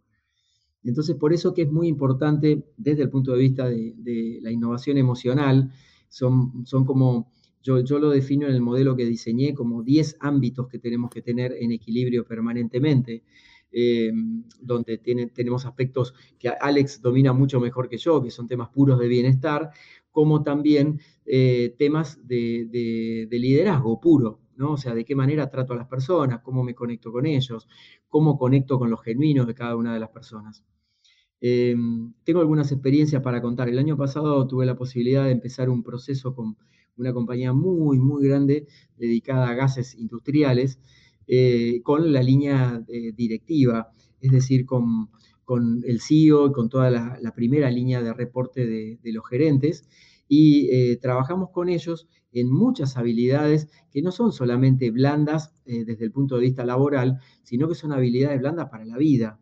[0.85, 4.99] Entonces, por eso que es muy importante desde el punto de vista de, la innovación
[4.99, 5.73] emocional,
[6.09, 10.69] son, son como, yo, yo, lo defino en el modelo que diseñé como 10 ámbitos
[10.69, 13.23] que tenemos que tener en equilibrio permanentemente.
[13.75, 14.13] Eh,
[14.61, 19.09] donde tenemos aspectos que Alex domina mucho mejor que yo, que son temas puros de
[19.09, 19.71] bienestar,
[20.13, 24.73] como también eh, temas de, liderazgo puro, ¿no?
[24.73, 27.67] O sea, de qué manera trato a las personas, cómo me conecto con ellos,
[28.09, 30.65] cómo conecto con los genuinos de cada una de las personas.
[31.41, 31.75] Eh,
[32.25, 33.69] tengo algunas experiencias para contar.
[33.69, 36.57] El año pasado tuve la posibilidad de empezar un proceso con
[36.97, 40.79] una compañía muy, muy grande dedicada a gases industriales,
[41.27, 45.09] eh, con la línea directiva, es decir, con,
[45.85, 49.89] el CEO y con toda la, primera línea de reporte de los gerentes
[50.35, 56.07] y eh, trabajamos con ellos en muchas habilidades que no son solamente blandas eh, desde
[56.07, 59.39] el punto de vista laboral, sino que son habilidades blandas para la vida.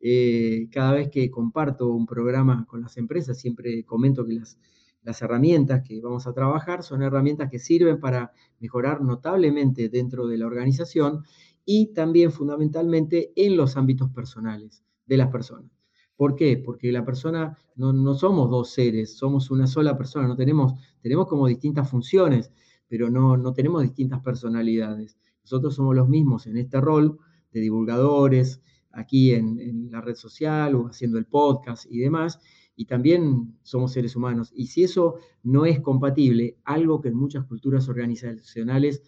[0.00, 4.58] Eh, cada vez que comparto un programa con las empresas, siempre comento que las,
[5.04, 10.38] las herramientas que vamos a trabajar son herramientas que sirven para mejorar notablemente dentro de
[10.38, 11.22] la organización
[11.64, 15.70] y también fundamentalmente en los ámbitos personales de las personas.
[16.16, 16.56] ¿Por qué?
[16.56, 21.48] Porque la persona, no, somos dos seres, somos una sola persona, no tenemos, tenemos como
[21.48, 22.52] distintas funciones,
[22.88, 25.18] pero no, no tenemos distintas personalidades.
[25.42, 27.18] Nosotros somos los mismos en este rol
[27.52, 28.62] de divulgadores,
[28.92, 32.38] aquí en, la red social o haciendo el podcast y demás,
[32.76, 34.52] y también somos seres humanos.
[34.54, 39.02] Y si eso no es compatible, algo que en muchas culturas organizacionales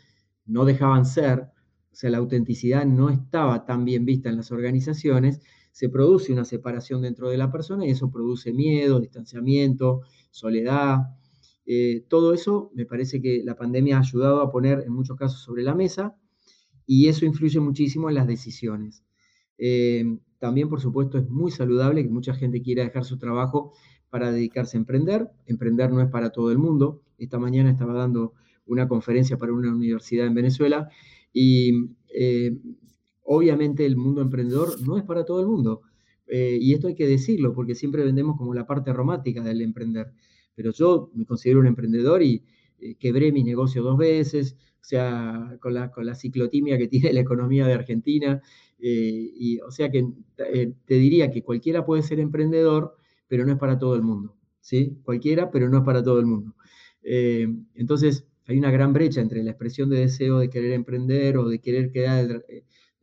[0.45, 1.41] no dejaban ser,
[1.91, 5.41] o sea, la autenticidad no estaba tan bien vista en las organizaciones,
[5.77, 11.01] se produce una separación dentro de la persona y eso produce miedo, distanciamiento, soledad.
[11.67, 15.43] Eh, todo eso me parece que la pandemia ha ayudado a poner en muchos casos
[15.43, 16.17] sobre la mesa
[16.87, 19.05] y eso influye muchísimo en las decisiones.
[19.59, 23.75] Eh, también, por supuesto, es muy saludable que mucha gente quiera dejar su trabajo
[24.09, 25.29] para dedicarse a emprender.
[25.45, 27.03] Emprender no es para todo el mundo.
[27.19, 28.33] Esta mañana estaba dando
[28.65, 30.89] una conferencia para una universidad en Venezuela
[31.35, 32.57] y eh,
[33.27, 35.83] Obviamente el mundo emprendedor no es para todo el mundo.
[36.29, 40.13] Eh, y esto hay que decirlo, porque siempre vendemos como la parte romántica del emprender.
[40.55, 42.45] Pero yo me considero un emprendedor y
[42.79, 47.13] eh, quebré mi negocio dos veces, o sea, con la, con la ciclotimia que tiene
[47.13, 48.41] la economía de Argentina.
[48.79, 52.97] Eh, y, o sea que te diría que cualquiera puede ser emprendedor,
[53.29, 54.37] pero no es para todo el mundo.
[54.61, 54.99] ¿sí?
[55.03, 56.55] Cualquiera, pero no es para todo el mundo.
[57.03, 61.61] entonces, hay una gran brecha entre la expresión de deseo de querer emprender o de
[61.61, 62.45] querer quedar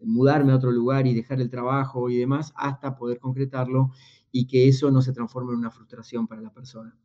[0.05, 3.91] mudarme a otro lugar y dejar el trabajo y demás, hasta poder concretarlo
[4.31, 6.97] y que eso no se transforme en una frustración para la persona.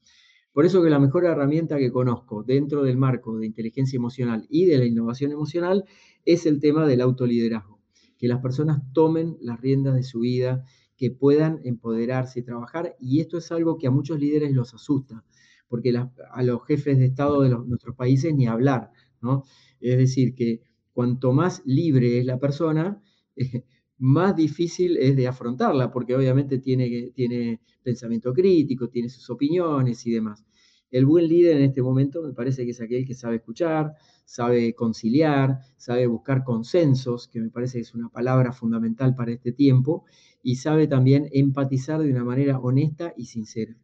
[0.52, 4.64] Por eso que la mejor herramienta que conozco dentro del marco de inteligencia emocional y
[4.64, 5.84] de la innovación emocional
[6.24, 7.80] es el tema del autoliderazgo,
[8.16, 10.64] que las personas tomen las riendas de su vida,
[10.96, 15.24] que puedan empoderarse y trabajar, y esto es algo que a muchos líderes los asusta,
[15.68, 19.44] porque a los jefes de Estado de nuestros países ni hablar, ¿no?
[19.80, 20.62] Es decir, que
[20.98, 23.00] cuanto más libre es la persona,
[23.98, 30.10] más difícil es de afrontarla, porque obviamente tiene, tiene pensamiento crítico, tiene sus opiniones y
[30.10, 30.44] demás.
[30.90, 34.74] El buen líder en este momento me parece que es aquel que sabe escuchar, sabe
[34.74, 40.04] conciliar, sabe buscar consensos, que me parece que es una palabra fundamental para este tiempo,
[40.42, 43.76] y sabe también empatizar de una manera honesta y sincera.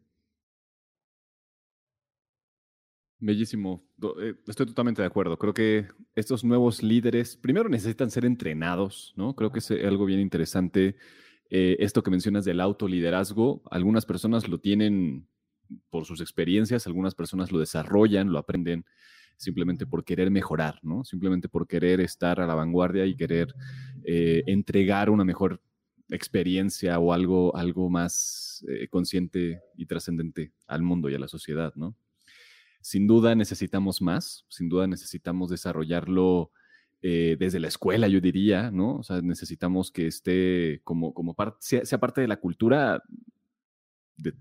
[3.25, 3.83] Bellísimo.
[4.21, 5.39] Eh, estoy totalmente de acuerdo.
[5.39, 9.35] Creo que estos nuevos líderes, primero necesitan ser entrenados, ¿no?
[9.35, 10.97] Creo que es algo bien interesante.
[11.49, 15.27] Eh, esto que mencionas del autoliderazgo, algunas personas lo tienen
[15.89, 18.85] por sus experiencias, algunas personas lo desarrollan, lo aprenden
[19.39, 21.03] simplemente por querer mejorar, ¿no?
[21.03, 23.55] Simplemente por querer estar a la vanguardia y querer
[24.05, 25.63] eh, entregar una mejor
[26.11, 31.73] experiencia o algo, algo más eh, consciente y trascendente al mundo y a la sociedad,
[31.75, 31.97] ¿no?
[32.85, 36.51] Sin duda necesitamos más, sin duda necesitamos desarrollarlo
[37.01, 38.97] eh, desde la escuela, yo diría, ¿no?
[38.97, 43.03] O sea, necesitamos que esté como, como parte, sea, parte de la cultura
[44.19, 44.35] de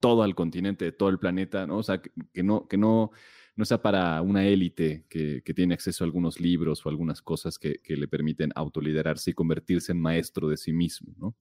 [0.00, 1.76] todo el continente, de todo el planeta, ¿no?
[1.76, 3.10] O sea, que, no, que no,
[3.54, 7.82] no sea para una élite que, tiene acceso a algunos libros o algunas cosas que,
[7.86, 11.36] le permiten autoliderarse y convertirse en maestro de sí mismo, ¿no?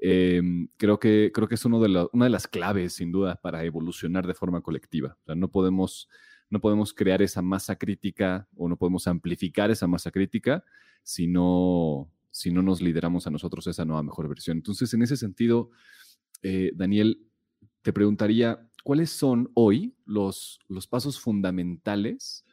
[0.00, 3.64] Em, creo, que, creo que es uno de una de las claves, sin duda, para
[3.64, 5.16] evolucionar de forma colectiva.
[5.26, 6.08] No podemos,
[6.50, 10.64] no podemos crear esa masa crítica o no podemos amplificar esa masa crítica
[11.02, 14.58] si no, si no nos lideramos a nosotros esa nueva mejor versión.
[14.58, 15.70] Entonces, en ese sentido,
[16.42, 17.26] eh, Daniel,
[17.82, 22.44] te preguntaría, ¿cuáles son hoy los, los pasos fundamentales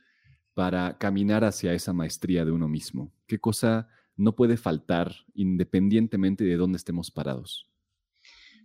[0.53, 3.11] para caminar hacia esa maestría de uno mismo?
[3.25, 3.87] ¿Qué cosa
[4.21, 7.67] no puede faltar independientemente de dónde estemos parados?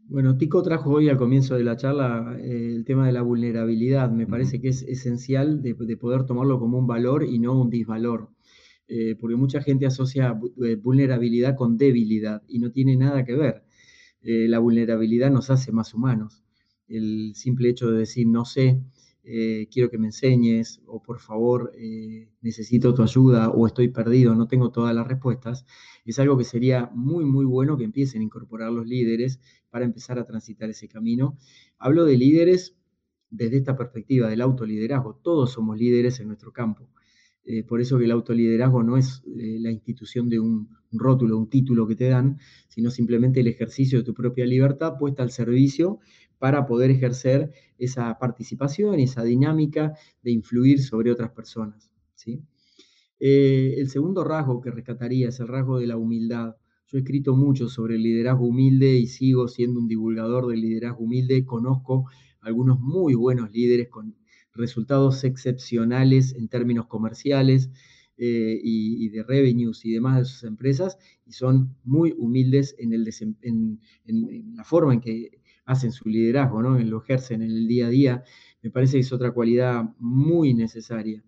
[0.09, 4.11] Bueno, Tico trajo hoy al comienzo de la charla eh, el tema de la vulnerabilidad.
[4.11, 8.31] Me parece que es esencial de, poder tomarlo como un valor y no un disvalor.
[8.89, 13.65] Eh, porque mucha gente asocia eh, vulnerabilidad con debilidad y no tiene nada que ver.
[14.23, 16.47] la vulnerabilidad nos hace más humanos
[16.89, 18.81] el simple hecho de decir no sé,
[19.29, 24.37] eh, quiero que me enseñes, o por favor, eh, necesito tu ayuda, o estoy perdido,
[24.37, 25.67] no tengo todas las respuestas,
[26.05, 30.21] es algo que sería muy, muy bueno que empiecen a incorporar los líderes para empezar
[30.21, 31.37] a transitar ese camino.
[31.77, 32.77] Hablo de líderes
[33.29, 36.89] desde esta perspectiva del autoliderazgo, todos somos líderes en nuestro campo.
[37.45, 41.49] Eh, por eso que el autoliderazgo no es la institución de un, un, rótulo, un
[41.49, 45.99] título que te dan, sino simplemente el ejercicio de tu propia libertad puesta al servicio
[46.39, 51.91] para poder ejercer esa participación esa dinámica de influir sobre otras personas.
[52.15, 52.43] ¿sí?
[53.19, 56.57] Eh, el segundo rasgo que rescataría es el rasgo de la humildad.
[56.89, 61.05] Yo he escrito mucho sobre el liderazgo humilde y sigo siendo un divulgador del liderazgo
[61.05, 61.45] humilde.
[61.45, 62.09] Conozco
[62.41, 64.15] algunos muy buenos líderes con
[64.53, 67.71] resultados excepcionales en términos comerciales
[68.19, 70.97] eh, y, de revenues y demás de sus empresas
[71.27, 73.81] y son muy humildes en
[74.57, 76.79] la forma en que hacen su liderazgo, ¿no?
[76.79, 78.25] lo ejercen en el día a día,
[78.63, 81.23] me parece que es otra cualidad muy necesaria.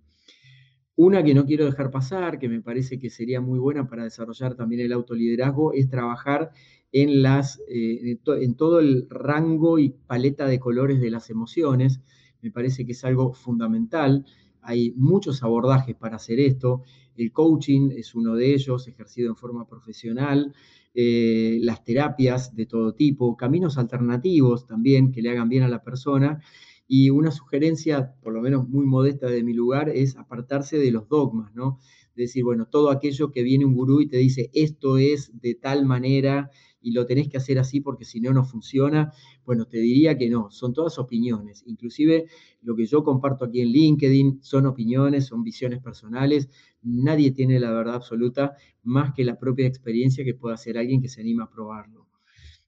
[0.96, 4.56] Una que no quiero dejar pasar, que me parece que sería muy buena para desarrollar
[4.56, 6.50] también el autoliderazgo, es trabajar
[6.90, 12.00] en, las, eh, en todo el rango y paleta de colores de las emociones.
[12.42, 14.24] Me parece que es algo fundamental.
[14.60, 16.82] Hay muchos abordajes para hacer esto.
[17.18, 20.54] El coaching es uno de ellos, ejercido en forma profesional.
[20.94, 25.82] Eh, las terapias de todo tipo, caminos alternativos también que le hagan bien a la
[25.82, 26.40] persona.
[26.86, 31.08] Y una sugerencia, por lo menos muy modesta de mi lugar, es apartarse de los
[31.08, 31.78] dogmas, ¿no?
[32.18, 35.86] decir, bueno, todo aquello que viene un gurú y te dice, esto es de tal
[35.86, 36.50] manera
[36.88, 39.12] y lo tenés que hacer así porque si no, no funciona.
[39.44, 41.62] Bueno, te diría que no, son todas opiniones.
[41.66, 42.28] Inclusive
[42.62, 46.48] lo que yo comparto aquí en LinkedIn son opiniones, son visiones personales.
[46.80, 51.10] Nadie tiene la verdad absoluta más que la propia experiencia que pueda hacer alguien que
[51.10, 52.06] se anima a probarlo.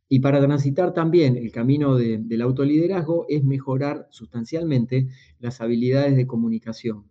[0.06, 7.06] Y para transitar también el camino del autoliderazgo es mejorar sustancialmente las habilidades de comunicación.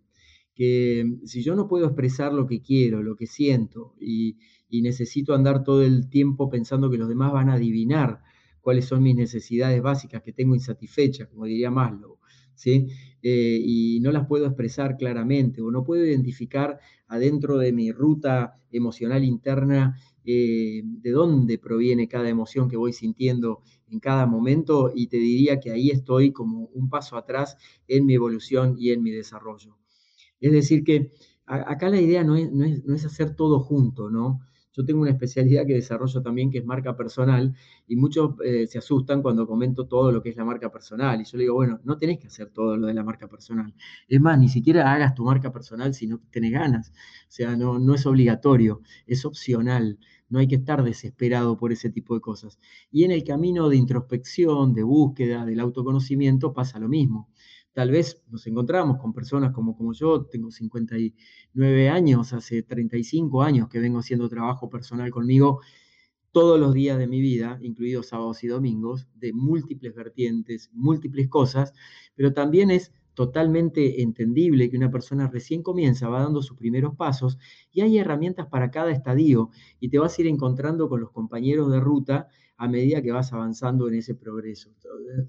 [0.54, 4.36] Que si yo no puedo expresar lo que quiero, lo que siento y,
[4.70, 8.22] y necesito andar todo el tiempo pensando que los demás van a adivinar
[8.60, 12.18] cuáles son mis necesidades básicas que tengo insatisfechas, como diría Maslow,
[12.54, 12.88] ¿sí?
[13.22, 16.78] Eh, y no las puedo expresar claramente o no puedo identificar
[17.08, 23.62] adentro de mi ruta emocional interna eh, de dónde proviene cada emoción que voy sintiendo
[23.88, 27.56] en cada momento y te diría que ahí estoy como un paso atrás
[27.88, 29.76] en mi evolución y en mi desarrollo.
[30.38, 31.10] Es decir, que
[31.44, 34.40] acá la idea no es, no es hacer todo junto, ¿no?
[34.80, 37.54] Yo tengo una especialidad que desarrollo también que es marca personal
[37.86, 41.20] y muchos eh, se asustan cuando comento todo lo que es la marca personal.
[41.20, 43.74] Y yo le digo, bueno, no tenés que hacer todo lo de la marca personal.
[44.08, 46.90] Es más, ni siquiera hagas tu marca personal si no tenés ganas.
[46.90, 49.98] O sea, no, no es obligatorio, es opcional.
[50.30, 52.58] No hay que estar desesperado por ese tipo de cosas.
[52.90, 57.28] Y en el camino de introspección, de búsqueda, del autoconocimiento pasa lo mismo.
[57.72, 63.68] Tal vez nos encontramos con personas como, como yo, tengo 59 años, hace 35 años
[63.68, 65.60] que vengo haciendo trabajo personal conmigo
[66.32, 71.72] todos los días de mi vida, incluidos sábados y domingos, de múltiples vertientes, múltiples cosas,
[72.14, 77.38] pero también es totalmente entendible que una persona recién comienza, va dando sus primeros pasos
[77.72, 81.70] y hay herramientas para cada estadio y te vas a ir encontrando con los compañeros
[81.70, 84.70] de ruta a medida que vas avanzando en ese progreso.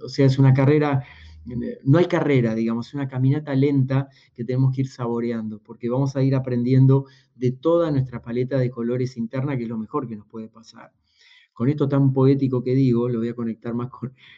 [0.03, 1.03] O sea, es una carrera,
[1.45, 6.15] no hay carrera, digamos, es una caminata lenta que tenemos que ir saboreando, porque vamos
[6.15, 10.15] a ir aprendiendo de toda nuestra paleta de colores interna, que es lo mejor que
[10.15, 10.91] nos puede pasar.
[11.53, 13.89] Con esto tan poético que digo, lo voy a conectar más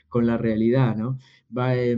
[0.09, 1.17] con, la realidad, ¿no?
[1.55, 1.97] Va, eh,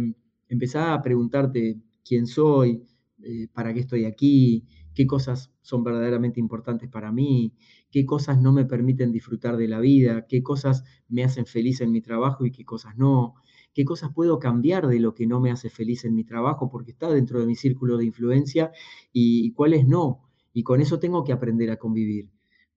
[0.49, 2.83] empezar a preguntarte quién soy,
[3.23, 7.53] eh, para qué estoy aquí, qué cosas son verdaderamente importantes para mí,
[7.91, 11.91] qué cosas no me permiten disfrutar de la vida, qué cosas me hacen feliz en
[11.91, 13.35] mi trabajo y qué cosas no,
[13.75, 16.91] qué cosas puedo cambiar de lo que no me hace feliz en mi trabajo porque
[16.91, 18.71] está dentro de mi círculo de influencia
[19.11, 20.23] y, cuáles no.
[20.53, 22.29] Y con eso tengo que aprender a convivir,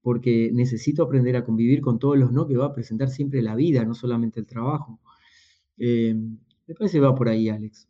[0.02, 3.54] porque necesito aprender a convivir con todos los no que va a presentar siempre la
[3.54, 5.00] vida, no solamente el trabajo.
[5.78, 6.14] Eh,
[6.66, 7.88] me parece que va por ahí, Alex.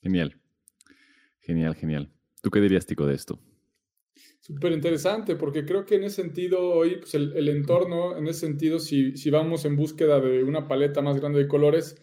[0.00, 0.40] Genial.
[1.40, 2.10] Genial, genial.
[2.40, 3.38] ¿Tú qué dirías, Tico, de esto?
[4.42, 8.80] Súper interesante, porque creo que en ese sentido, hoy, pues el, entorno, en ese sentido,
[8.80, 11.96] si, si, vamos en búsqueda de una paleta más grande de colores,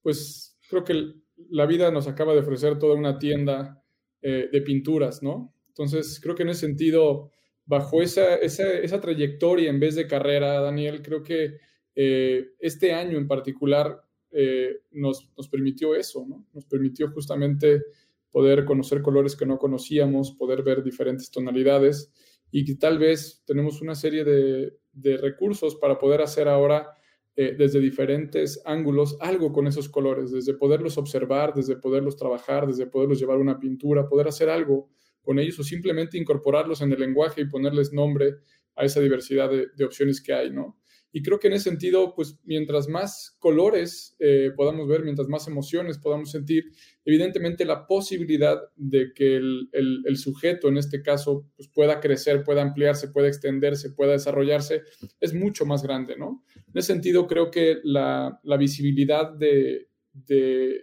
[0.00, 1.14] pues creo que
[1.48, 3.82] la vida nos acaba de ofrecer toda una tienda
[4.22, 5.52] eh, de pinturas, ¿no?
[5.66, 7.32] Entonces, creo que en ese sentido,
[7.66, 11.56] bajo esa, esa, esa trayectoria en vez de carrera, Daniel, creo que
[11.96, 14.00] eh, este año en particular
[14.30, 16.46] eh, nos, nos, permitió eso, ¿no?
[16.54, 17.82] Nos permitió justamente
[18.30, 22.12] poder conocer colores que no conocíamos, poder ver diferentes tonalidades
[22.50, 26.88] y tal vez tenemos una serie de, de recursos para poder hacer ahora
[27.36, 32.86] eh, desde diferentes ángulos algo con esos colores, desde poderlos observar, desde poderlos trabajar, desde
[32.86, 34.90] poderlos llevar una pintura, poder hacer algo
[35.22, 38.36] con ellos o simplemente incorporarlos en el lenguaje y ponerles nombre
[38.74, 40.79] a esa diversidad de, de opciones que hay, ¿no?
[41.12, 45.48] Y creo que en ese sentido, pues mientras más colores eh, podamos ver, mientras más
[45.48, 46.70] emociones podamos sentir,
[47.04, 53.08] evidentemente la posibilidad de que el, sujeto, en este caso, pues pueda crecer, pueda ampliarse,
[53.08, 54.82] pueda extenderse, pueda desarrollarse,
[55.18, 56.44] es mucho más grande, ¿no?
[56.56, 59.88] En ese sentido, creo que la, visibilidad de,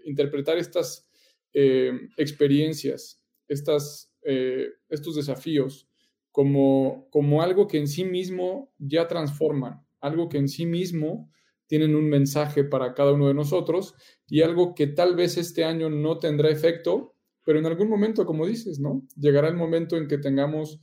[0.06, 1.10] interpretar estas
[1.54, 5.88] eh, experiencias, estas, eh, estos desafíos,
[6.32, 11.32] como, como algo que en sí mismo ya transforman, algo que en sí mismo
[11.68, 13.96] tienen un mensaje para cada uno de nosotros
[14.28, 18.46] y algo que tal vez este año no tendrá efecto, pero en algún momento, como
[18.46, 19.06] dices, ¿no?
[19.16, 20.80] Llegará el momento en que tengamos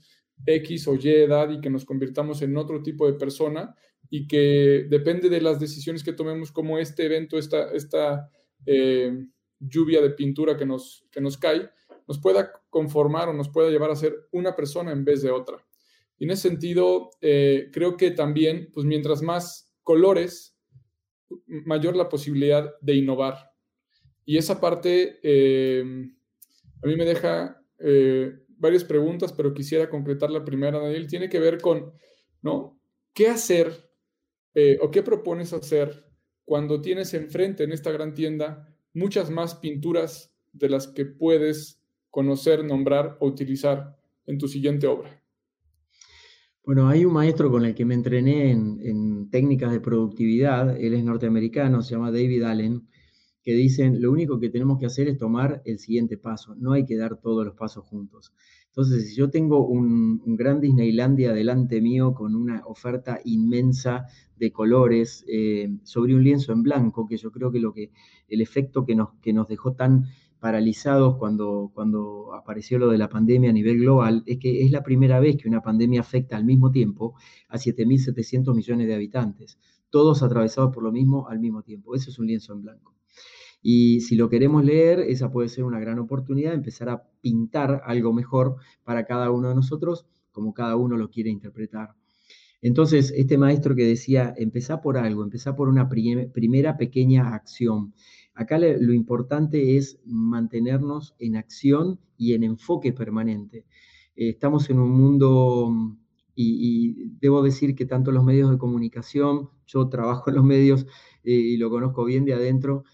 [0.46, 3.74] X o Y edad y que nos convirtamos en otro tipo de persona
[4.10, 8.30] y que depende de las decisiones que tomemos como este evento, esta, esta
[8.66, 9.26] eh,
[9.58, 11.70] lluvia de pintura que nos, que nos cae,
[12.06, 15.64] nos pueda conformar o nos pueda llevar a ser una persona en vez de otra.
[16.24, 20.56] En ese sentido, eh, creo que también, pues mientras más colores,
[21.46, 23.52] mayor la posibilidad de innovar.
[24.24, 25.84] Y esa parte eh,
[26.82, 31.06] a mí me deja eh, varias preguntas, pero quisiera concretar la primera, Daniel.
[31.06, 31.92] Tiene que ver con,
[32.40, 32.80] ¿no?
[33.12, 33.90] ¿Qué hacer
[34.80, 36.06] o qué propones hacer
[36.44, 42.64] cuando tienes enfrente en esta gran tienda muchas más pinturas de las que puedes conocer,
[42.64, 45.23] nombrar o utilizar en tu siguiente obra?
[46.66, 51.04] Bueno, hay un maestro con el que me entrené en, técnicas de productividad, él es
[51.04, 52.88] norteamericano, se llama David Allen,
[53.42, 56.86] que dicen, lo único que tenemos que hacer es tomar el siguiente paso, no hay
[56.86, 58.32] que dar todos los pasos juntos.
[58.68, 65.22] Entonces, si yo tengo un, gran Disneylandia delante mío con una oferta inmensa de colores
[65.28, 67.90] eh, sobre un lienzo en blanco, que yo creo que, lo que
[68.26, 70.06] el efecto que nos, que nos dejó tan
[70.44, 74.82] paralizados cuando, cuando apareció lo de la pandemia a nivel global, es que es la
[74.82, 77.14] primera vez que una pandemia afecta al mismo tiempo
[77.48, 79.58] a 7.700 millones de habitantes,
[79.88, 81.94] todos atravesados por lo mismo al mismo tiempo.
[81.94, 82.94] Eso es un lienzo en blanco.
[83.62, 87.80] Y si lo queremos leer, esa puede ser una gran oportunidad de empezar a pintar
[87.86, 91.94] algo mejor para cada uno de nosotros, como cada uno lo quiere interpretar.
[92.60, 97.94] Entonces, este maestro que decía, empezá por algo, empezá por una primera pequeña acción.
[98.34, 103.64] Acá lo importante es mantenernos en acción y en enfoque permanente.
[104.16, 105.96] estamos en un mundo,
[106.34, 110.86] y, debo decir que tanto los medios de comunicación, yo trabajo en los medios
[111.22, 112.84] y lo conozco bien de adentro,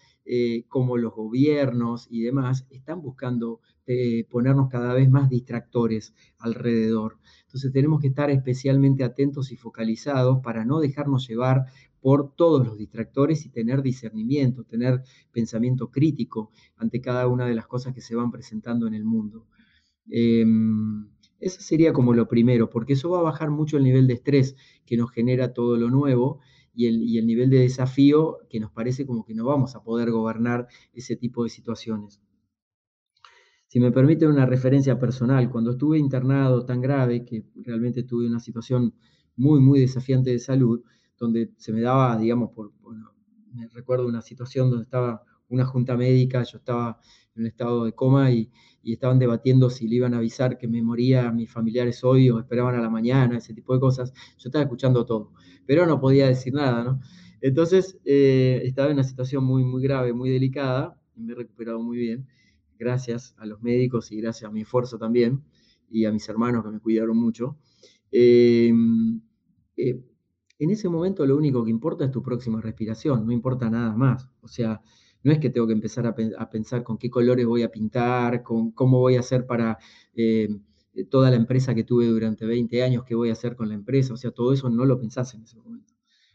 [0.69, 3.61] como los gobiernos y demás, están buscando
[4.29, 7.19] ponernos cada vez más distractores alrededor.
[7.47, 11.65] Entonces tenemos que estar especialmente atentos y focalizados para no dejarnos llevar
[12.01, 17.67] por todos los distractores y tener discernimiento, tener pensamiento crítico ante cada una de las
[17.67, 19.47] cosas que se van presentando en el mundo.
[20.09, 24.15] Em, eso sería como lo primero, porque eso va a bajar mucho el nivel de
[24.15, 26.41] estrés que nos genera todo lo nuevo
[26.75, 29.83] y el, y el nivel de desafío que nos parece como que no vamos a
[29.83, 32.21] poder gobernar ese tipo de situaciones.
[33.71, 38.41] Si me permite una referencia personal, cuando estuve internado tan grave, que realmente tuve una
[38.41, 38.95] situación
[39.37, 40.83] muy, muy desafiante de salud,
[41.21, 43.15] donde se me daba, digamos, por, bueno,
[43.53, 46.99] me recuerdo una situación donde estaba una junta médica, yo estaba
[47.35, 48.51] en un estado de coma y,
[48.83, 52.41] estaban debatiendo si le iban a avisar que me moría a mis familiares hoy o
[52.41, 54.13] esperaban a la mañana, ese tipo de cosas.
[54.39, 55.35] Yo estaba escuchando todo,
[55.67, 57.01] pero no podía decir nada, ¿no?
[57.43, 61.83] Entonces, eh, estaba en una situación muy, muy grave, muy delicada, y me he recuperado
[61.83, 62.27] muy bien
[62.79, 65.45] gracias a los médicos y gracias a mi esfuerzo también,
[65.91, 67.59] y a mis hermanos que me cuidaron mucho.
[68.11, 69.21] Em,
[69.77, 70.03] eh,
[70.61, 74.29] en ese momento lo único que importa es tu próxima respiración, no importa nada más.
[74.43, 74.83] O sea,
[75.25, 76.15] no es que tengo que empezar a,
[76.51, 79.79] pensar con qué colores voy a pintar, con cómo voy a hacer para
[80.15, 80.63] em,
[81.09, 84.13] toda la empresa que tuve durante 20 años, qué voy a hacer con la empresa.
[84.15, 85.95] O sea, todo eso no lo pensás en ese momento.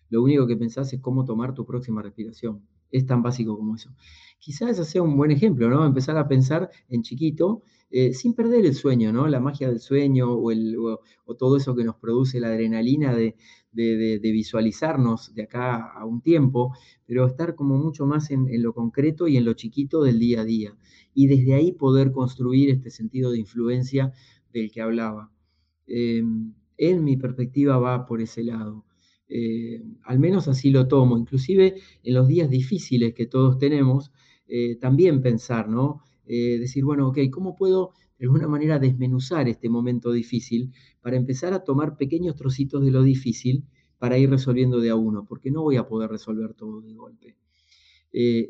[0.10, 2.62] Lo único que pensás es cómo tomar tu próxima respiración.
[2.92, 3.92] Es tan básico como eso.
[4.40, 5.86] Quizás ese sea un buen ejemplo, ¿no?
[5.86, 9.28] Empezar a pensar en chiquito, eh, sin perder el sueño, ¿no?
[9.28, 13.36] La magia del sueño o, todo eso que nos produce la adrenalina de,
[14.22, 16.74] visualizarnos de acá a un tiempo,
[17.06, 20.46] pero estar como mucho más en, lo concreto y en lo chiquito del día a
[20.46, 20.78] día.
[21.14, 24.14] Y desde ahí poder construir este sentido de influencia
[24.54, 25.32] del que hablaba.
[25.88, 28.85] Em, en mi perspectiva va por ese lado.
[29.28, 34.12] Eh, al menos así lo tomo, inclusive en los días difíciles que todos tenemos,
[34.48, 36.02] eh, también pensar, ¿no?
[36.28, 40.72] Eh, decir, bueno, ok, ¿cómo puedo de alguna manera desmenuzar este momento difícil
[41.02, 43.66] para empezar a tomar pequeños trocitos de lo difícil
[43.98, 45.26] para ir resolviendo de a uno?
[45.26, 47.36] Porque no voy a poder resolver todo de golpe.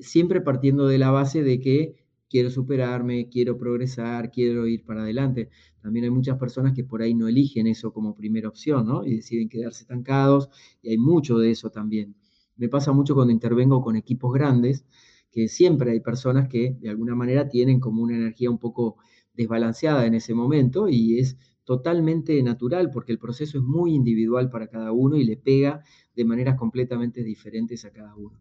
[0.02, 5.50] siempre partiendo de la base de que quiero superarme, quiero progresar, quiero ir para adelante.
[5.82, 9.06] También hay muchas personas que por ahí no eligen eso como primera opción, ¿no?
[9.06, 10.50] Y deciden quedarse estancados,
[10.82, 12.16] y hay mucho de eso también.
[12.58, 14.86] Me pasa mucho cuando intervengo con equipos grandes,
[15.32, 18.98] que siempre hay personas que de alguna manera tienen como una energía un poco
[19.34, 24.68] desbalanceada en ese momento y es totalmente natural porque el proceso es muy individual para
[24.68, 25.84] cada uno y le pega
[26.16, 28.40] de maneras completamente diferentes a cada uno.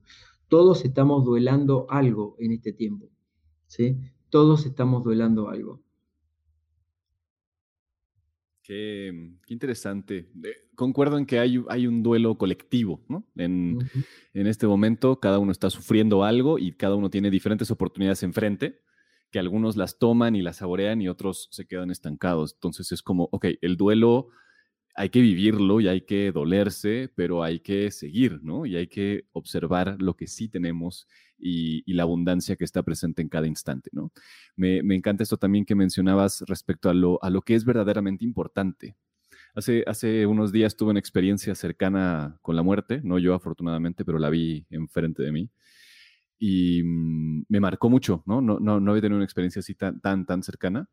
[0.49, 3.11] Todos estamos duelando algo en este tiempo.
[3.75, 3.97] ¿Sí?
[4.31, 5.81] Todos estamos duelando algo.
[8.63, 9.13] Qué,
[9.49, 10.31] interesante.
[10.75, 13.27] concuerdo en que hay, hay, un duelo colectivo, ¿no?
[13.37, 13.79] En,
[14.33, 18.81] en, este momento cada uno está sufriendo algo y cada uno tiene diferentes oportunidades enfrente,
[19.31, 22.55] que algunos las toman y las saborean y otros se quedan estancados.
[22.55, 24.29] Entonces es como, ok, el duelo
[24.95, 28.65] hay que vivirlo y hay que dolerse, pero hay que seguir, ¿no?
[28.65, 33.29] Y hay que observar lo que sí tenemos y, la abundancia que está presente en
[33.29, 34.13] cada instante, ¿no?
[34.57, 38.97] Me, encanta esto también que mencionabas respecto a lo, a lo que es verdaderamente importante.
[39.55, 44.19] Hace, hace unos días tuve una experiencia cercana con la muerte, no yo afortunadamente, pero
[44.19, 45.51] la vi enfrente de mí.
[46.39, 48.41] Y mm, me marcó mucho, ¿no?
[48.41, 50.89] No, no, no había tenido una experiencia así tan, tan, tan cercana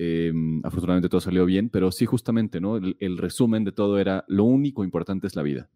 [0.00, 2.76] Em, afortunadamente todo salió bien, pero sí justamente, ¿no?
[2.76, 5.68] El, resumen de todo era, lo único importante es la vida.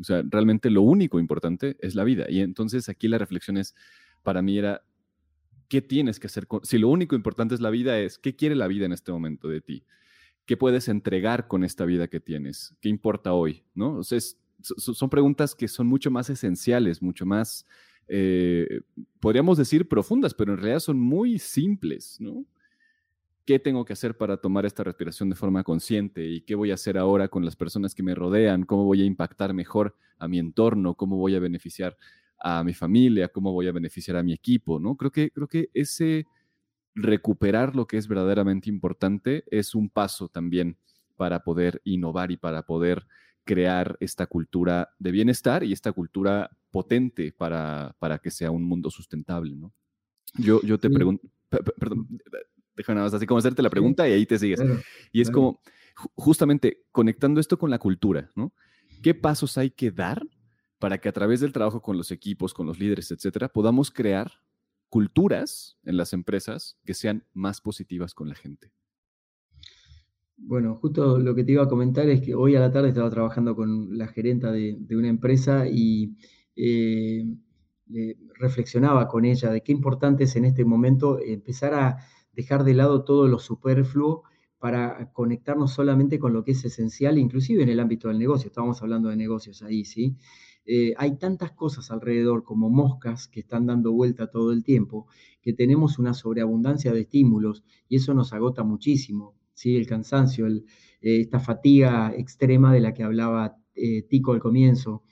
[0.00, 2.26] O sea, realmente lo único importante es la vida.
[2.28, 3.74] Y entonces aquí la reflexión es,
[4.22, 4.84] para mí era,
[5.66, 6.46] ¿qué tienes que hacer?
[6.62, 9.48] si lo único importante es la vida, es, ¿qué quiere la vida en este momento
[9.48, 9.82] de ti?
[10.46, 12.76] ¿Qué puedes entregar con esta vida que tienes?
[12.80, 13.64] ¿Qué importa hoy?
[13.74, 13.96] ¿No?
[13.96, 14.20] O sea,
[14.60, 17.66] son preguntas que son mucho más esenciales, mucho más,
[18.06, 18.82] eh,
[19.18, 22.46] podríamos decir, profundas, pero en realidad son muy simples, ¿no?
[23.48, 26.74] Qué tengo que hacer para tomar esta respiración de forma consciente y qué voy a
[26.74, 30.38] hacer ahora con las personas que me rodean, cómo voy a impactar mejor a mi
[30.38, 31.96] entorno, cómo voy a beneficiar
[32.38, 34.96] a mi familia, cómo voy a beneficiar a mi equipo, ¿no?
[34.96, 36.26] Creo que, creo que ese
[36.94, 40.76] recuperar lo que es verdaderamente importante es un paso también
[41.16, 43.06] para poder innovar y para poder
[43.44, 48.90] crear esta cultura de bienestar y esta cultura potente para, para que sea un mundo
[48.90, 49.72] sustentable, ¿no?
[50.34, 52.08] Yo, yo te pregunto, perdón,
[52.78, 54.62] déjame nada más así como hacerte la pregunta y ahí te sigues.
[55.12, 55.60] y es como,
[56.14, 58.54] justamente conectando esto con la cultura, ¿no?
[59.02, 60.22] ¿Qué pasos hay que dar
[60.78, 64.30] para que a través del trabajo con los equipos, con los líderes, etcétera, podamos crear
[64.88, 68.72] culturas en las empresas que sean más positivas con la gente?
[70.36, 73.10] Bueno, justo lo que te iba a comentar es que hoy a la tarde estaba
[73.10, 76.16] trabajando con la gerenta de, una empresa y
[76.54, 77.24] eh,
[78.34, 81.98] reflexionaba con ella de qué importante es en este momento empezar a
[82.38, 84.22] dejar de lado todo lo superfluo
[84.60, 88.46] para conectarnos solamente con lo que es esencial, inclusive en el ámbito del negocio.
[88.46, 90.16] Estábamos hablando de negocios ahí, ¿sí?
[90.64, 95.08] Eh, hay tantas cosas alrededor como moscas que están dando vuelta todo el tiempo,
[95.42, 99.34] que tenemos una sobreabundancia de estímulos y eso nos agota muchísimo.
[99.52, 99.76] ¿sí?
[99.76, 100.62] el cansancio, eh,
[101.00, 105.02] esta fatiga extrema de la que hablaba eh, Tico al comienzo.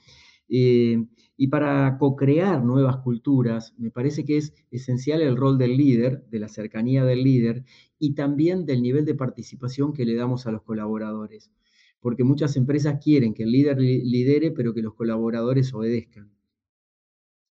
[1.37, 6.39] Y para co-crear nuevas culturas, me parece que es esencial el rol del líder, de
[6.39, 7.63] la cercanía del líder
[7.99, 11.51] y también del nivel de participación que le damos a los colaboradores.
[11.99, 16.31] Porque muchas empresas quieren que el líder lidere, pero que los colaboradores obedezcan.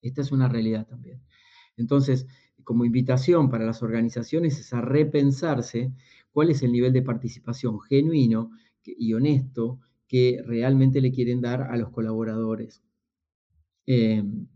[0.03, 1.22] Esta es una realidad también.
[1.76, 2.26] Entonces,
[2.64, 5.93] como invitación para las organizaciones es a repensarse
[6.33, 8.51] cuál es el nivel de participación genuino
[8.85, 12.83] y honesto que realmente le quieren dar a los colaboradores.
[13.87, 14.47] Em,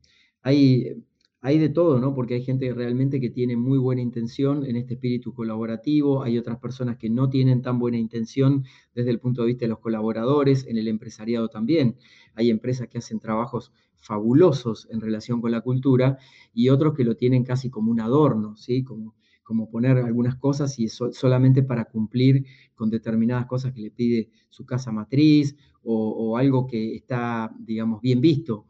[0.43, 1.03] hay,
[1.41, 2.15] hay de todo, ¿no?
[2.15, 6.59] Porque hay gente realmente que tiene muy buena intención en este espíritu colaborativo, hay otras
[6.59, 8.65] personas que no tienen tan buena intención
[8.95, 11.97] desde el punto de vista de los colaboradores, en el empresariado también.
[12.35, 16.19] Hay empresas que hacen trabajos fabulosos en relación con la cultura
[16.53, 18.85] y otros que lo tienen casi como un adorno, ¿sí?
[18.85, 22.45] Como, como poner algunas cosas y solamente para cumplir
[22.75, 28.21] con determinadas cosas que le pide su casa matriz o algo que está, digamos, bien
[28.23, 28.67] visto.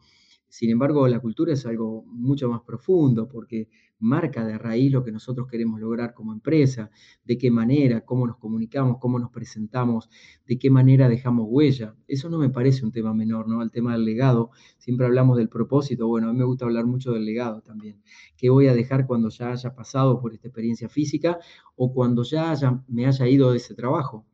[0.55, 3.67] Sin embargo, la cultura es algo mucho más profundo porque
[3.99, 6.91] marca de raíz lo que nosotros queremos lograr como empresa,
[7.25, 10.09] de qué manera, cómo nos comunicamos, cómo nos presentamos,
[10.47, 11.93] de qué manera dejamos huella.
[12.07, 13.61] Eso no me parece un tema menor, ¿no?
[13.61, 17.11] El tema del legado, siempre hablamos del propósito, bueno, a mí me gusta hablar mucho
[17.11, 18.01] del legado también.
[18.37, 21.37] ¿Qué voy a dejar cuando ya haya pasado por esta experiencia física
[21.75, 22.55] o cuando ya
[22.87, 24.25] me haya ido de ese trabajo?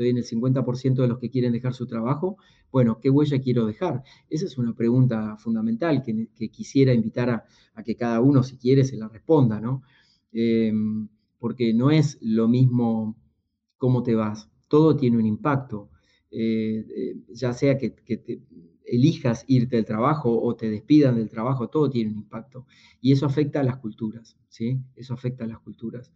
[0.00, 2.38] Estoy en el 50% de los que quieren dejar su trabajo,
[2.72, 4.02] bueno, ¿qué huella quiero dejar?
[4.30, 8.96] Esa es una pregunta fundamental que, quisiera invitar a, que cada uno, si quiere, se
[8.96, 9.82] la responda, ¿no?
[10.32, 11.06] Em,
[11.38, 13.14] porque no es lo mismo
[13.76, 15.90] cómo te vas, todo tiene un impacto,
[16.30, 17.94] eh, eh, ya sea que,
[18.86, 22.66] elijas irte del trabajo o te despidan del trabajo, todo tiene un impacto.
[23.02, 24.80] Y eso afecta a las culturas, ¿sí?
[24.96, 26.10] Eso afecta a las culturas.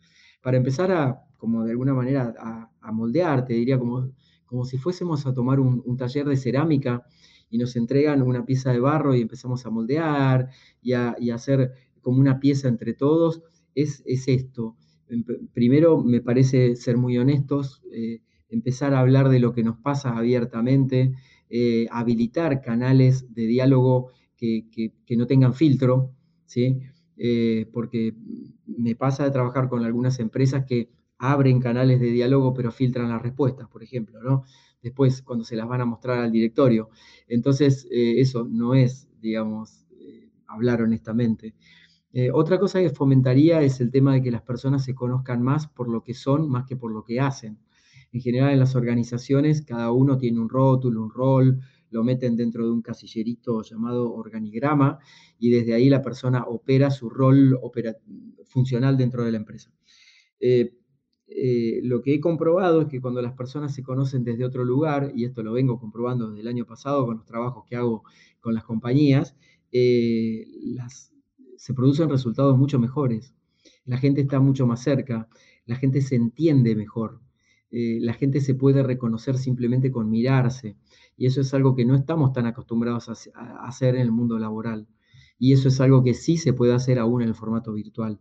[0.45, 4.13] Para empezar a, como de alguna manera, a, moldear, te diría como
[4.45, 7.05] como si fuésemos a tomar un, taller de cerámica
[7.51, 10.51] y nos entregan una pieza de barro y empezamos a moldear
[10.83, 11.73] y a, hacer
[12.03, 13.43] como una pieza entre todos,
[13.75, 14.77] es, esto.
[15.55, 18.21] Primero, me parece ser muy honestos, eh,
[18.51, 21.15] empezar a hablar de lo que nos pasa abiertamente,
[21.49, 26.13] eh, habilitar canales de diálogo que, no tengan filtro,
[26.45, 26.81] ¿sí?
[27.17, 28.15] Eh, porque
[28.67, 33.23] me pasa de trabajar con algunas empresas que abren canales de diálogo pero filtran las
[33.23, 34.43] respuestas, por ejemplo, ¿no?
[34.83, 36.91] Después cuando se las van a mostrar al directorio.
[37.29, 41.55] Entonces, eh, eso no es, digamos, eh, hablar honestamente.
[42.33, 45.89] Otra cosa que fomentaría es el tema de que las personas se conozcan más por
[45.89, 47.59] lo que son, más que por lo que hacen.
[48.12, 51.61] En general en las organizaciones cada uno tiene un rótulo, un rol,
[51.95, 54.99] lo meten dentro de un casillerito llamado organigrama
[55.39, 57.57] y desde ahí la persona opera su rol
[58.47, 59.73] funcional dentro de la empresa.
[60.41, 65.13] Eh, lo que he comprobado es que cuando las personas se conocen desde otro lugar,
[65.15, 68.03] y esto lo vengo comprobando desde el año pasado con los trabajos que hago
[68.41, 69.37] con las compañías,
[69.71, 70.45] eh,
[71.57, 73.35] se producen resultados mucho mejores.
[73.85, 75.29] La gente está mucho más cerca,
[75.65, 77.21] la gente se entiende mejor,
[77.71, 80.77] eh, la gente se puede reconocer simplemente con mirarse,
[81.17, 84.89] y eso es algo que no estamos tan acostumbrados a hacer en el mundo laboral,
[85.39, 88.21] y eso es algo que sí se puede hacer aún en el formato virtual.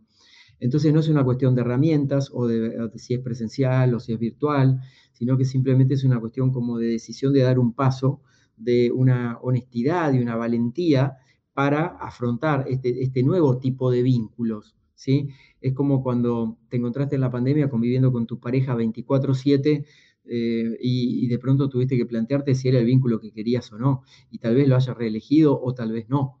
[0.60, 4.18] Entonces no es una cuestión de herramientas o de, si es presencial o si es
[4.18, 4.80] virtual,
[5.12, 8.22] sino que simplemente es una cuestión como de decisión de dar un paso,
[8.56, 11.18] de una honestidad y una valentía
[11.52, 14.76] para afrontar este, este nuevo tipo de vínculos.
[14.94, 15.28] ¿sí?
[15.60, 19.84] Es como cuando te encontraste en la pandemia conviviendo con tu pareja 24/7
[20.26, 24.02] eh, y, de pronto tuviste que plantearte si era el vínculo que querías o no,
[24.30, 26.40] y tal vez lo hayas reelegido o tal vez no.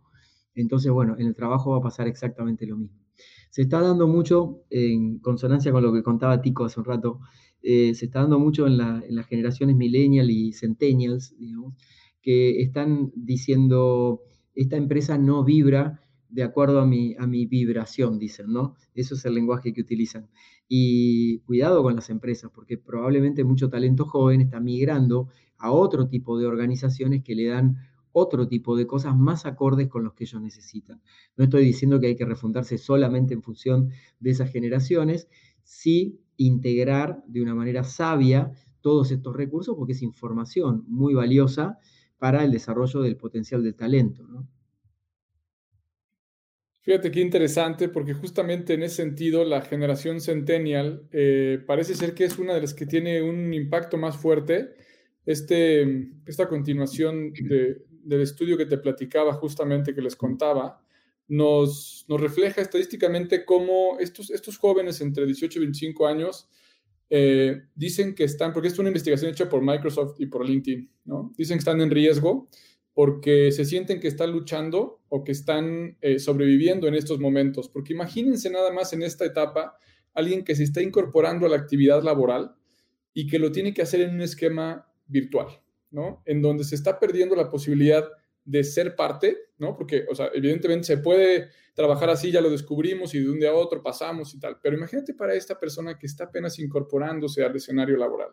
[0.54, 2.98] Entonces, bueno, en el trabajo va a pasar exactamente lo mismo.
[3.50, 7.20] Se está dando mucho, en consonancia con lo que contaba Tico hace un rato,
[7.62, 11.74] eh, se está dando mucho en, las generaciones millennial y centennials, digamos,
[12.20, 14.22] que están diciendo,
[14.54, 18.74] esta empresa no vibra de acuerdo a mi, a mi vibración, dicen, ¿no?
[18.94, 20.28] Eso es el lenguaje que utilizan.
[20.68, 26.38] Y cuidado con las empresas, porque probablemente mucho talento joven está migrando a otro tipo
[26.38, 27.76] de organizaciones que le dan
[28.12, 31.02] otro tipo de cosas más acordes con los que ellos necesitan.
[31.36, 33.90] No estoy diciendo que hay que refundarse solamente en función
[34.20, 35.28] de esas generaciones,
[35.64, 41.78] sí integrar de una manera sabia todos estos recursos porque es información muy valiosa
[42.18, 44.24] para el desarrollo del potencial del talento.
[46.84, 52.24] Fíjate qué interesante, porque justamente en ese sentido la generación centennial eh, parece ser que
[52.24, 54.74] es una de las que tiene un impacto más fuerte.
[55.24, 60.84] Este, esta continuación del estudio que te platicaba justamente, que les contaba,
[61.26, 66.50] nos, nos refleja estadísticamente cómo estos, estos jóvenes entre 18 y 25 años
[67.08, 71.32] eh, dicen que están, porque es una investigación hecha por Microsoft y por LinkedIn, ¿no?
[71.38, 72.50] Dicen que están en riesgo
[72.94, 77.68] porque se sienten que están luchando o que están eh, sobreviviendo en estos momentos.
[77.68, 79.76] Porque imagínense nada más en esta etapa
[80.14, 82.54] alguien que se está incorporando a la actividad laboral
[83.12, 85.48] y que lo tiene que hacer en un esquema virtual,
[85.90, 86.22] ¿no?
[86.24, 88.08] En donde se está perdiendo la posibilidad
[88.44, 89.76] de ser parte, ¿no?
[89.76, 93.50] Porque, o sea, evidentemente se puede trabajar así, ya lo descubrimos y de un día
[93.50, 97.56] a otro pasamos y tal, pero imagínate para esta persona que está apenas incorporándose al
[97.56, 98.30] escenario laboral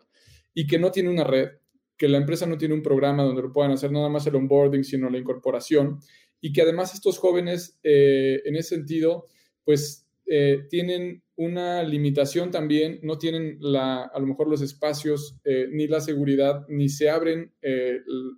[0.54, 1.48] y que no tiene una red,
[1.96, 4.84] que la empresa no tiene un programa donde lo puedan hacer nada más el onboarding,
[4.84, 6.00] sino la incorporación,
[6.40, 9.26] y que además estos jóvenes, eh, en ese sentido,
[9.64, 15.68] pues eh, tienen una limitación también, no tienen la, a lo mejor los espacios, eh,
[15.70, 17.52] ni la seguridad, ni se abren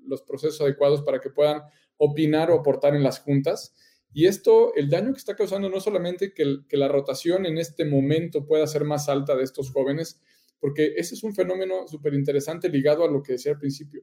[0.06, 1.62] los procesos adecuados para que puedan
[1.96, 3.74] opinar o aportar en las juntas.
[4.12, 7.84] Y esto, el daño que está causando no solamente que, que la rotación en este
[7.84, 10.22] momento pueda ser más alta de estos jóvenes,
[10.64, 14.02] porque ese es un fenómeno súper interesante ligado a lo que decía al principio.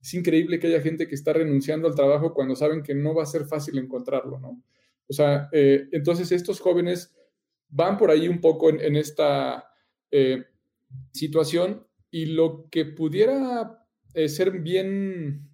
[0.00, 3.24] Es increíble que haya gente que está renunciando al trabajo cuando saben que no va
[3.24, 4.62] a ser fácil encontrarlo, ¿no?
[5.08, 7.12] O sea, eh, entonces estos jóvenes
[7.70, 9.68] van por ahí un poco en, esta
[10.12, 10.44] eh,
[11.12, 13.84] situación y lo que pudiera
[14.14, 15.50] eh, ser bien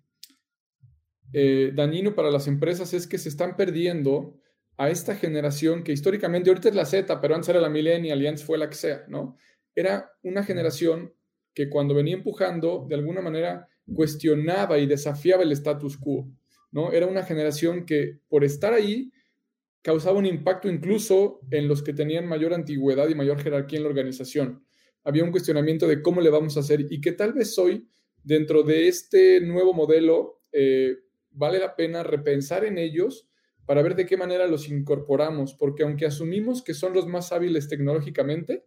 [1.33, 4.39] dañino para las empresas es que se están perdiendo
[4.77, 8.27] a esta generación que históricamente, ahorita es la Z, pero antes era la millennial y
[8.27, 9.39] antes fue la que sea, ¿no?
[9.75, 11.15] Era una generación
[11.55, 16.31] que cuando venía empujando, de alguna manera cuestionaba y desafiaba el status quo,
[16.71, 16.93] ¿no?
[16.93, 19.13] Era una generación que por estar ahí
[19.83, 23.91] causaba un impacto incluso en los que tenían mayor antigüedad y mayor jerarquía en la
[23.91, 24.65] organización.
[25.05, 27.89] Había un cuestionamiento de cómo le vamos a hacer y que tal vez hoy,
[28.23, 30.97] dentro de este nuevo modelo, eh,
[31.31, 33.29] vale la pena repensar en ellos
[33.67, 37.69] para ver de qué manera los incorporamos, porque aunque asumimos que son los más hábiles
[37.69, 38.65] tecnológicamente,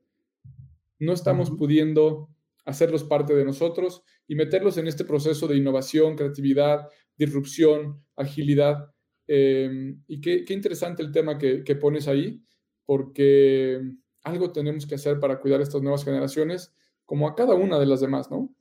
[1.00, 2.30] no estamos pudiendo
[2.66, 6.88] hacerlos parte de nosotros y meterlos en este proceso de innovación, creatividad,
[7.18, 8.92] disrupción, agilidad.
[9.28, 12.44] Em, y qué, interesante el tema que, pones ahí,
[12.86, 13.82] porque
[14.24, 16.74] algo tenemos que hacer para cuidar a estas nuevas generaciones,
[17.06, 18.54] como a cada una de las demás, ¿no?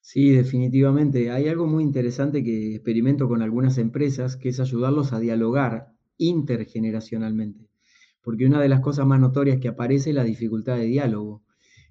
[0.00, 1.30] Sí, definitivamente.
[1.30, 7.69] Hay algo muy interesante que experimento con algunas empresas, que es ayudarlos a dialogar intergeneracionalmente
[8.22, 11.42] porque una de las cosas más notorias que aparece es la dificultad de diálogo.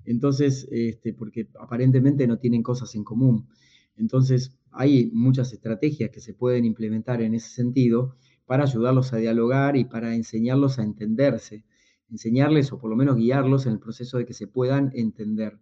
[0.06, 3.48] Entonces, este, porque aparentemente no tienen cosas en común.
[3.96, 8.16] Entonces, hay muchas estrategias que se pueden implementar en ese sentido
[8.46, 11.66] para ayudarlos a dialogar y para enseñarlos a entenderse,
[12.10, 15.60] enseñarles o por lo menos guiarlos en el proceso de que se puedan entender.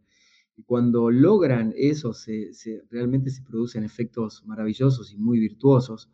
[0.56, 2.14] Y cuando logran eso,
[2.90, 6.10] realmente se producen efectos maravillosos y muy virtuosos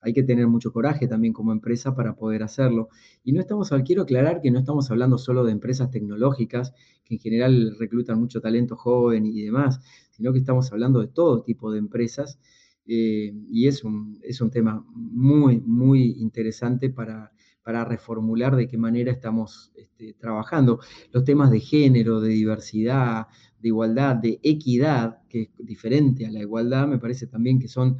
[0.00, 2.88] hay que tener mucho coraje también como empresa para poder hacerlo.
[3.24, 6.72] Y no estamos, quiero aclarar que no estamos hablando solo de empresas tecnológicas,
[7.04, 9.80] que en general reclutan mucho talento joven y demás,
[10.10, 12.38] sino que estamos hablando de todo tipo de empresas.
[12.86, 17.32] Eh, y es un, es un tema muy, muy interesante para,
[17.66, 20.78] para reformular de qué manera estamos este, trabajando.
[21.10, 23.26] Los temas de género, de diversidad,
[23.58, 27.96] de igualdad, de equidad, que es diferente a la igualdad, me parece también que son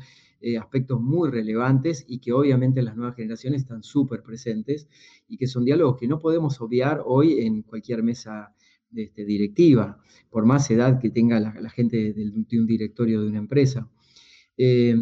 [0.46, 4.86] eh, aspectos muy relevantes y que obviamente las nuevas generaciones están súper presentes
[5.26, 8.54] y que son diálogos que no podemos obviar hoy en cualquier mesa
[8.94, 13.90] este, directiva, por más edad que tenga la, gente de, un directorio de una empresa.
[14.56, 14.94] Eh,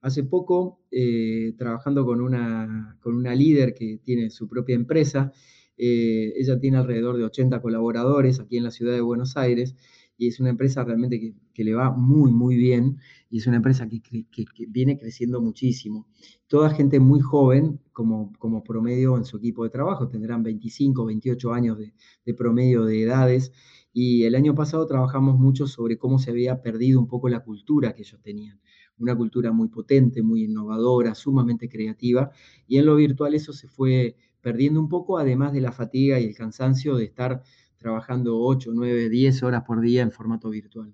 [0.00, 5.30] hace poco, eh, trabajando con una, con una líder que tiene su propia empresa,
[5.76, 9.74] ella tiene alrededor de 80 colaboradores aquí en la ciudad de Buenos Aires
[10.18, 12.98] y es una empresa realmente que, le va muy, muy bien
[13.30, 14.00] y es una empresa que,
[14.68, 16.06] viene creciendo muchísimo.
[16.46, 21.52] Toda gente muy joven, como, como promedio en su equipo de trabajo, tendrán 25, 28
[21.52, 21.94] años de,
[22.24, 23.52] de promedio de edades
[23.92, 27.94] y el año pasado trabajamos mucho sobre cómo se había perdido un poco la cultura
[27.94, 28.60] que ellos tenían
[28.98, 32.30] una cultura muy potente, muy innovadora, sumamente creativa,
[32.66, 36.24] y en lo virtual eso se fue perdiendo un poco, además de la fatiga y
[36.24, 37.42] el cansancio de estar
[37.86, 40.92] trabajando 8, 9, 10 horas por día en formato virtual.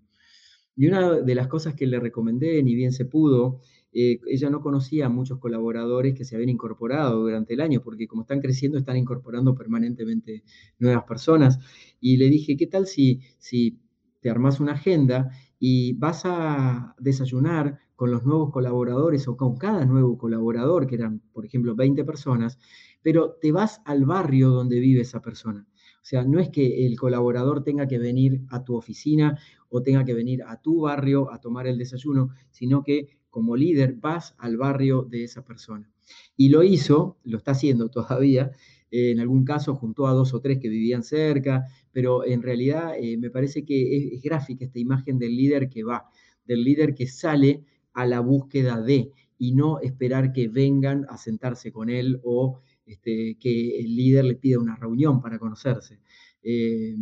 [0.76, 3.61] Y una de las cosas que le recomendé, ni bien se pudo,
[3.95, 8.07] eh, ella no conocía a muchos colaboradores que se habían incorporado durante el año, porque
[8.07, 10.45] como están creciendo, están incorporando permanentemente
[10.78, 11.59] nuevas personas.
[11.99, 13.80] Y le dije, ¿qué tal si, si
[14.20, 19.86] te armas una agenda y vas a desayunar con los nuevos colaboradores o con cada
[19.86, 22.59] nuevo colaborador, que eran, por ejemplo, 20 personas,
[23.01, 25.66] pero te vas al barrio donde vive esa persona.
[26.03, 29.38] O sea, no es que el colaborador tenga que venir a tu oficina
[29.68, 33.94] o tenga que venir a tu barrio a tomar el desayuno, sino que como líder
[33.94, 35.90] vas al barrio de esa persona.
[36.36, 38.50] Y lo hizo, lo está haciendo todavía,
[38.92, 43.16] en algún caso juntó a dos o tres que vivían cerca, pero en realidad eh,
[43.16, 46.11] me parece que es, gráfica esta imagen del líder que va,
[46.44, 51.72] del líder que sale a la búsqueda de y no esperar que vengan a sentarse
[51.72, 56.00] con él o este, que el líder le pida una reunión para conocerse.
[56.42, 56.96] Eh,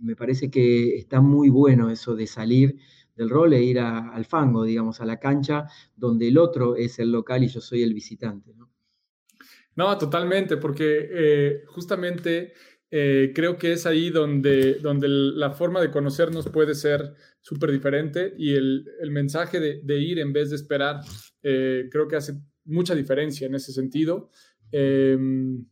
[0.00, 2.76] me parece que está muy bueno eso de salir
[3.14, 7.12] del rol e ir al fango, digamos, a la cancha donde el otro es el
[7.12, 8.54] local y yo soy el visitante.
[8.54, 8.70] ¿no?
[9.74, 12.52] No, totalmente, porque eh, justamente
[12.90, 18.34] eh, creo que es ahí donde, donde la forma de conocernos puede ser súper diferente
[18.38, 21.00] y el, mensaje de, ir en vez de esperar
[21.42, 22.34] creo que hace
[22.66, 24.30] mucha diferencia en ese sentido.
[24.72, 25.66] Em,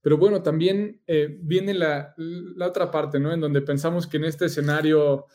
[0.00, 1.00] pero bueno, también
[1.40, 3.32] viene la, la, otra parte, ¿no?
[3.32, 5.26] En donde pensamos que en este escenario,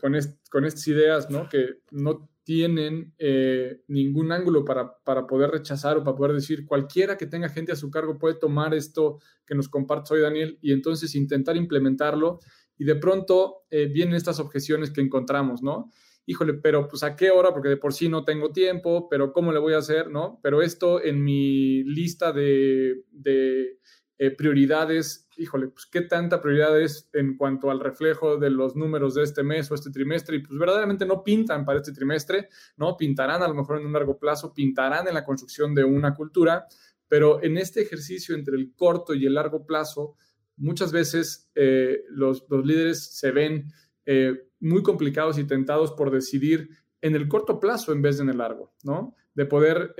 [0.00, 0.16] con,
[0.48, 1.48] con estas ideas, ¿no?
[1.48, 7.16] Que no tienen eh, ningún ángulo para, para, poder rechazar o para poder decir cualquiera
[7.16, 10.72] que tenga gente a su cargo puede tomar esto que nos comparte hoy Daniel y
[10.72, 12.40] entonces intentar implementarlo
[12.76, 15.90] y de pronto eh, vienen estas objeciones que encontramos, ¿no?
[16.26, 19.52] Híjole, pero pues a qué hora, porque de por sí no tengo tiempo, pero ¿cómo
[19.52, 20.40] le voy a hacer, no?
[20.42, 23.78] Pero esto en mi lista de, de
[24.16, 29.14] eh, prioridades, híjole, pues qué tanta prioridad es en cuanto al reflejo de los números
[29.14, 32.96] de este mes o este trimestre, y pues verdaderamente no pintan para este trimestre, ¿no?
[32.96, 36.66] Pintarán a lo mejor en un largo plazo, pintarán en la construcción de una cultura,
[37.08, 40.16] pero en este ejercicio entre el corto y el largo plazo,
[40.56, 43.72] muchas veces eh, los, líderes se ven
[44.06, 48.30] eh, muy complicados y tentados por decidir en el corto plazo en vez de en
[48.30, 49.14] el largo, ¿no?
[49.34, 49.94] De poder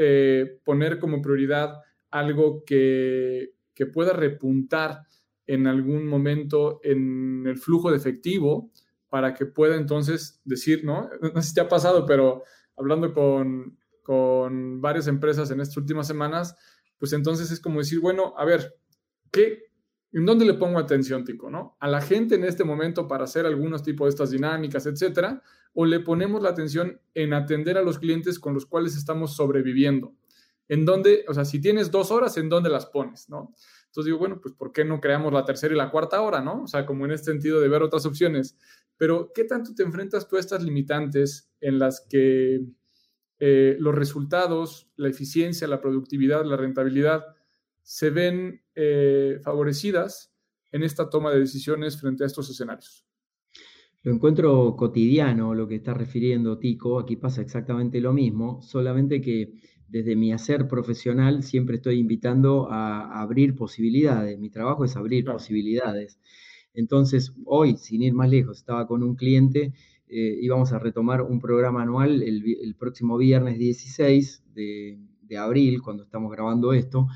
[0.65, 5.03] poner como prioridad algo que, que pueda repuntar
[5.47, 8.71] en algún momento en el flujo de efectivo
[9.09, 11.09] para que pueda entonces decir, ¿no?
[11.35, 12.43] No sé si te ha pasado, pero
[12.77, 16.57] hablando con, con varias empresas en estas últimas semanas,
[16.99, 18.75] pues entonces es como decir, bueno, a ver,
[19.31, 19.65] ¿qué,
[20.15, 21.51] ¿en dónde le pongo atención, Tico?
[21.51, 21.77] ¿no?
[21.81, 25.43] ¿A la gente en este momento para hacer algunos tipos de estas dinámicas, etcétera?
[25.75, 30.15] ¿O le ponemos la atención en atender a los clientes con los cuales estamos sobreviviendo?
[30.69, 33.55] en dónde, o sea, si tienes dos horas, ¿en dónde las pones, no?
[33.87, 36.62] Entonces digo, bueno, pues ¿por qué no creamos la tercera y la cuarta hora, no?
[36.62, 38.57] O sea, como en este sentido de ver otras opciones.
[38.97, 42.65] Pero, ¿qué tanto te enfrentas tú a estas limitantes en las que
[43.39, 47.25] eh, los resultados, la eficiencia, la productividad, la rentabilidad
[47.85, 50.32] se ven eh, favorecidas
[50.72, 53.07] en esta toma de decisiones frente a estos escenarios?
[54.03, 56.99] Lo encuentro cotidiano, lo que está refiriendo Tico.
[56.99, 59.53] Aquí pasa exactamente lo mismo, solamente que
[59.89, 64.39] desde mi hacer profesional siempre estoy invitando a, abrir posibilidades.
[64.39, 66.18] Mi trabajo es abrir posibilidades.
[66.74, 69.72] Entonces, hoy, sin ir más lejos, estaba con un cliente,
[70.09, 76.03] eh, íbamos a retomar un programa anual el, próximo viernes 16 de, de, abril, cuando
[76.03, 77.07] estamos grabando esto,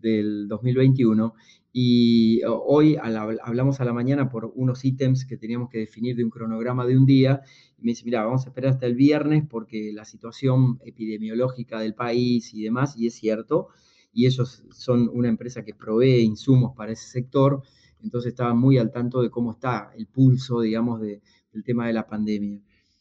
[0.00, 1.34] del 2021,
[1.72, 6.30] y hoy hablamos a la mañana por unos ítems que teníamos que definir de un
[6.30, 7.42] cronograma de un día.
[7.78, 11.94] Y me dice, mira, vamos a esperar hasta el viernes porque la situación epidemiológica del
[11.94, 13.68] país y demás, y es cierto,
[14.12, 17.62] y ellos son una empresa que provee insumos para ese sector,
[18.02, 21.20] entonces estaban muy al tanto de cómo está el pulso, digamos, del
[21.64, 22.60] tema de la pandemia.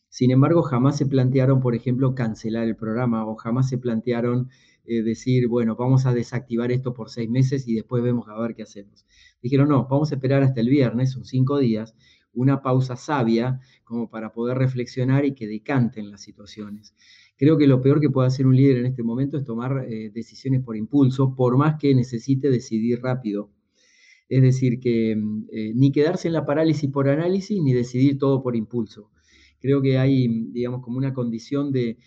[0.09, 4.49] Sin embargo, jamás se plantearon, por ejemplo, cancelar el programa o jamás se plantearon
[4.89, 8.55] eh, decir, bueno, vamos a desactivar esto por seis meses y después vemos a ver
[8.55, 9.05] qué hacemos.
[9.39, 11.95] Dijeron, no, vamos a esperar hasta el viernes, son cinco días,
[12.33, 16.95] una pausa sabia como para poder reflexionar y que decanten las situaciones.
[17.37, 20.09] Creo que lo peor que puede hacer un líder en este momento es tomar eh,
[20.11, 23.51] decisiones por impulso, por más que necesite decidir rápido.
[24.27, 28.41] Es decir, que mm, eh, ni quedarse en la parálisis por análisis, ni decidir todo
[28.41, 29.11] por impulso.
[29.59, 31.97] Creo que hay, digamos, como una condición de,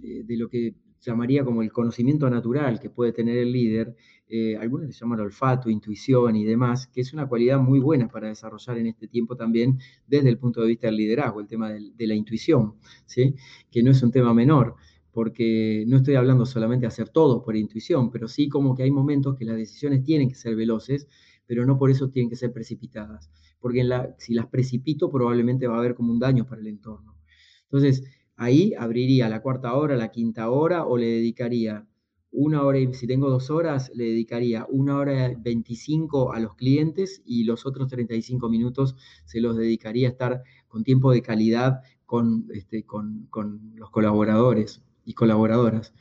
[0.00, 0.74] de lo que
[1.04, 3.94] llamaría como el conocimiento natural que puede tener el líder,
[4.28, 8.28] eh, algunos le llaman olfato, intuición y demás, que es una cualidad muy buena para
[8.28, 12.06] desarrollar en este tiempo también desde el punto de vista del liderazgo, el tema de,
[12.06, 12.74] la intuición,
[13.06, 13.34] ¿sí?
[13.70, 14.76] que no es un tema menor,
[15.12, 18.90] porque no estoy hablando solamente de hacer todo por intuición, pero sí como que hay
[18.90, 21.06] momentos que las decisiones tienen que ser veloces,
[21.46, 23.30] pero no por eso tienen que ser precipitadas,
[23.60, 23.86] porque
[24.18, 27.14] si las precipito probablemente va a haber como un daño para el entorno.
[27.64, 28.04] Entonces,
[28.36, 31.86] Ahí abriría la cuarta hora, la quinta hora, o le dedicaría
[32.32, 37.22] una hora, y si tengo dos horas, le dedicaría una hora 25 a los clientes
[37.24, 42.48] y los otros 35 minutos se los dedicaría a estar con tiempo de calidad con,
[42.52, 42.84] este,
[43.76, 45.94] los colaboradores y colaboradoras.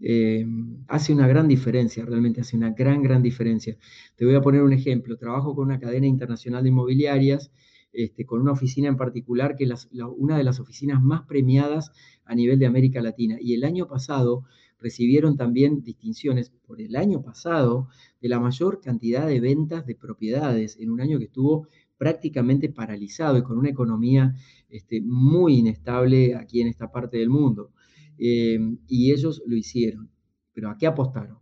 [0.00, 0.44] Eh,
[0.88, 3.76] hace una gran diferencia, realmente hace una gran, gran diferencia.
[4.16, 5.16] Te voy a poner un ejemplo.
[5.16, 7.50] Trabajo con una cadena internacional de inmobiliarias,
[7.96, 9.88] este, con una oficina en particular que es
[10.18, 11.92] una de las oficinas más premiadas
[12.26, 13.38] a nivel de América Latina.
[13.40, 14.44] Y el año pasado
[14.78, 17.88] recibieron también distinciones por el año pasado
[18.20, 23.38] de la mayor cantidad de ventas de propiedades en un año que estuvo prácticamente paralizado
[23.38, 24.34] y con una economía
[24.68, 27.72] este, muy inestable aquí en esta parte del mundo.
[28.18, 30.10] Eh, y ellos lo hicieron.
[30.52, 31.38] ¿Pero a qué apostaron?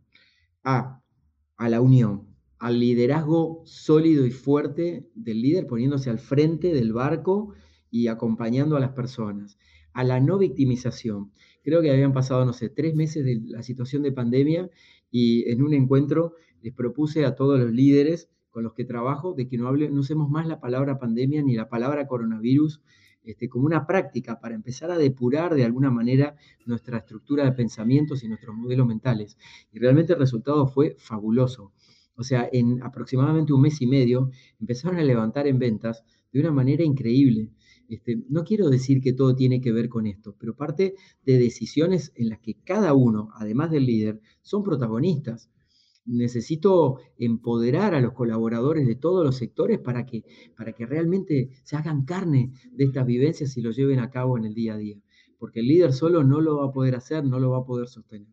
[0.62, 1.02] A,
[1.56, 2.33] a la unión,
[2.64, 7.52] al liderazgo sólido y fuerte del líder poniéndose al frente del barco
[7.90, 9.58] y acompañando a las personas,
[9.92, 11.30] a la no victimización.
[11.62, 14.70] Creo que habían pasado, no sé, tres meses de la situación de pandemia
[15.10, 19.46] y en un encuentro les propuse a todos los líderes con los que trabajo de
[19.46, 22.80] que no, hable, no usemos más la palabra pandemia ni la palabra coronavirus
[23.24, 28.24] este, como una práctica para empezar a depurar de alguna manera nuestra estructura de pensamientos
[28.24, 29.36] y nuestros modelos mentales.
[29.70, 31.72] Y realmente el resultado fue fabuloso.
[32.16, 36.52] O sea, en aproximadamente un mes y medio empezaron a levantar en ventas de una
[36.52, 37.50] manera increíble.
[37.88, 40.94] Este, no quiero decir que todo tiene que ver con esto, pero parte
[41.24, 45.50] de decisiones en las que cada uno, además del líder, son protagonistas
[46.06, 50.24] necesito empoderar a los colaboradores de todos los sectores para que,
[50.56, 54.44] para que realmente se hagan carne de estas vivencias y lo lleven a cabo en
[54.44, 54.98] el día a día.
[55.38, 57.88] Porque el líder solo no lo va a poder hacer, no lo va a poder
[57.88, 58.28] sostener.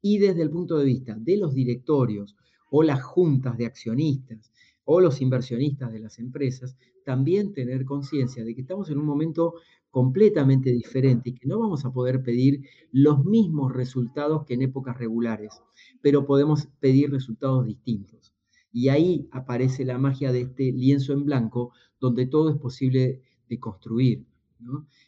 [0.00, 2.36] Y desde el punto de vista de los directorios
[2.70, 4.52] o las juntas de accionistas
[4.84, 9.54] o los inversionistas de las empresas, también tener conciencia de que estamos en un momento
[9.90, 12.62] completamente diferente y que no vamos a poder pedir
[12.92, 15.62] los mismos resultados que en épocas regulares,
[16.00, 18.34] pero podemos pedir resultados distintos.
[18.72, 23.58] Y ahí aparece la magia de este lienzo en blanco, donde todo es posible de
[23.58, 24.24] construir.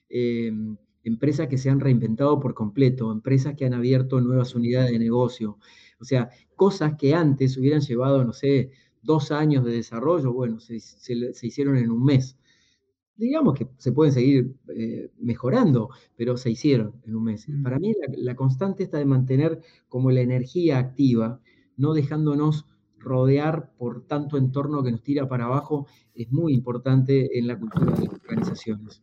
[0.08, 4.98] Em, empresas que se han reinventado por completo, empresas que han abierto nuevas unidades de
[4.98, 5.58] negocio,
[6.02, 8.72] o sea, cosas que antes hubieran llevado, no sé,
[9.02, 10.76] dos años de desarrollo, bueno, se
[11.46, 12.36] hicieron en un mes
[13.22, 17.46] digamos que se pueden seguir eh, mejorando, pero se hicieron en un mes.
[17.62, 21.40] Para mí la, constante está de mantener como la energía activa,
[21.76, 22.66] no dejándonos
[22.98, 27.92] rodear por tanto entorno que nos tira para abajo, es muy importante en la cultura
[27.94, 29.02] de las organizaciones.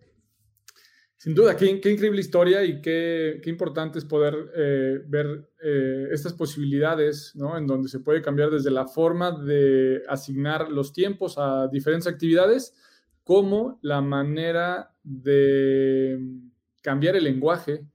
[1.20, 7.34] Sin duda, qué, increíble historia y qué, importante es poder eh, ver eh, estas posibilidades,
[7.36, 7.58] ¿no?
[7.58, 12.74] En donde se puede cambiar desde la forma de asignar los tiempos a diferentes actividades,
[13.26, 16.20] como la manera de
[16.82, 17.86] cambiar el lenguaje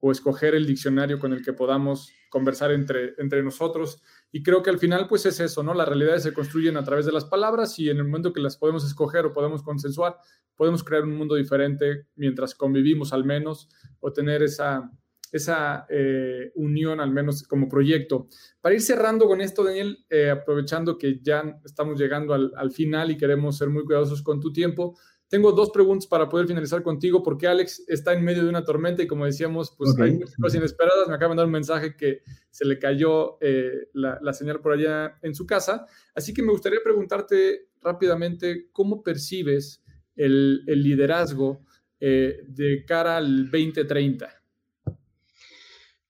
[0.00, 4.02] o escoger el diccionario con el que podamos conversar entre, entre nosotros.
[4.36, 5.74] Y creo que al final, pues es eso, ¿no?
[5.74, 8.56] Las realidades se construyen a través de las palabras y en el momento que las
[8.56, 10.16] podemos escoger o podemos consensuar,
[10.56, 13.68] podemos crear un mundo diferente mientras convivimos al menos
[14.00, 14.90] o tener esa,
[15.30, 18.26] esa eh, unión, al menos como proyecto.
[18.60, 23.16] Para ir cerrando con esto, Daniel, eh, aprovechando que ya estamos llegando al, final y
[23.16, 24.98] queremos ser muy cuidadosos con tu tiempo,
[25.28, 29.02] tengo dos preguntas para poder finalizar contigo, porque Alex está en medio de una tormenta
[29.02, 31.08] y como decíamos, pues hay muchas cosas inesperadas.
[31.08, 35.18] Me acaba de mandar un mensaje que se le cayó eh, la, señal por allá
[35.22, 35.86] en su casa.
[36.14, 39.82] Así que me gustaría preguntarte rápidamente cómo percibes
[40.16, 41.64] el, el liderazgo
[42.00, 44.28] de cara al 2030.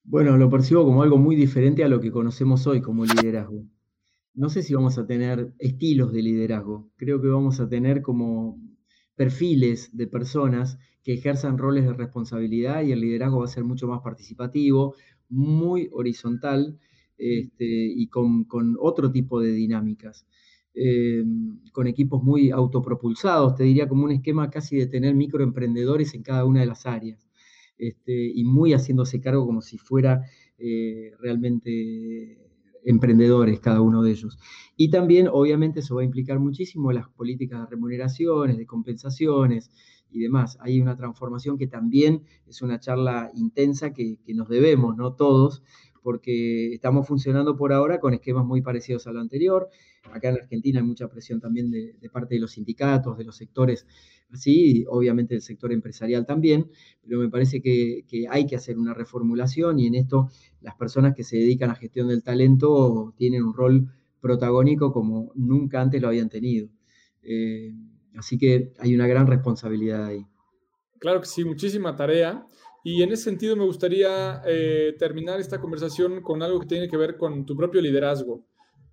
[0.06, 3.64] Bueno, lo percibo como algo muy diferente a lo que conocemos hoy como liderazgo.
[4.34, 8.60] No sé si vamos a tener estilos de liderazgo, creo que vamos a tener como
[9.16, 13.86] perfiles de personas que ejerzan roles de responsabilidad y el liderazgo va a ser mucho
[13.86, 14.94] más participativo,
[15.28, 16.78] muy horizontal
[17.18, 18.46] este, y con,
[18.80, 20.26] otro tipo de dinámicas.
[20.74, 21.24] Eh,
[21.72, 26.44] con equipos muy autopropulsados, te diría como un esquema casi de tener microemprendedores en cada
[26.44, 27.28] una de las áreas.
[27.76, 30.22] Este, y muy haciéndose cargo como si fuera
[30.58, 32.43] eh, realmente
[32.84, 34.38] emprendedores cada uno de ellos.
[34.76, 39.70] Y también, obviamente, eso va a implicar muchísimo las políticas de remuneraciones, de compensaciones
[40.10, 40.58] y demás.
[40.60, 45.14] Hay una transformación que también es una charla intensa que, que nos debemos, ¿no?
[45.14, 45.62] Todos,
[46.04, 49.70] porque estamos funcionando por ahora con esquemas muy parecidos a lo anterior.
[50.12, 53.86] Acá en Argentina hay mucha presión también de, parte de los sindicatos, de los sectores
[54.30, 56.70] así, obviamente del sector empresarial también,
[57.02, 60.28] pero me parece que, hay que hacer una reformulación y en esto
[60.60, 63.90] las personas que se dedican a gestión del talento tienen un rol
[64.20, 66.68] protagónico como nunca antes lo habían tenido.
[67.22, 67.72] Eh,
[68.14, 70.26] así que hay una gran responsabilidad ahí.
[70.98, 72.46] Claro que sí, muchísima tarea.
[72.86, 76.98] Y en ese sentido me gustaría eh, terminar esta conversación con algo que tiene que
[76.98, 78.44] ver con tu propio liderazgo.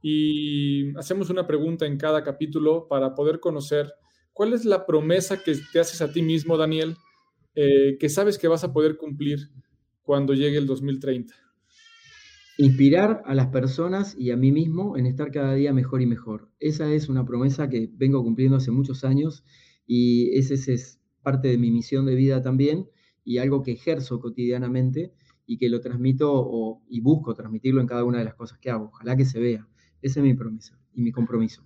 [0.01, 3.91] Y hacemos una pregunta en cada capítulo para poder conocer
[4.31, 6.95] ¿cuál es la promesa que te haces a ti mismo, Daniel,
[7.53, 9.49] eh, que sabes que vas a poder cumplir
[10.03, 11.35] cuando llegue el 2030?
[12.59, 16.49] Inspirar a las personas y a mí mismo en estar cada día mejor y mejor.
[16.61, 19.43] Esa es una promesa que vengo cumpliendo hace muchos años
[19.85, 22.89] y ese es parte de mi misión de vida también
[23.23, 25.13] y algo que ejerzo cotidianamente
[25.45, 28.85] y que lo transmito y busco transmitirlo en cada una de las cosas que hago.
[28.85, 29.67] Ojalá que se vea.
[30.01, 31.63] Esa es mi promesa y mi compromiso.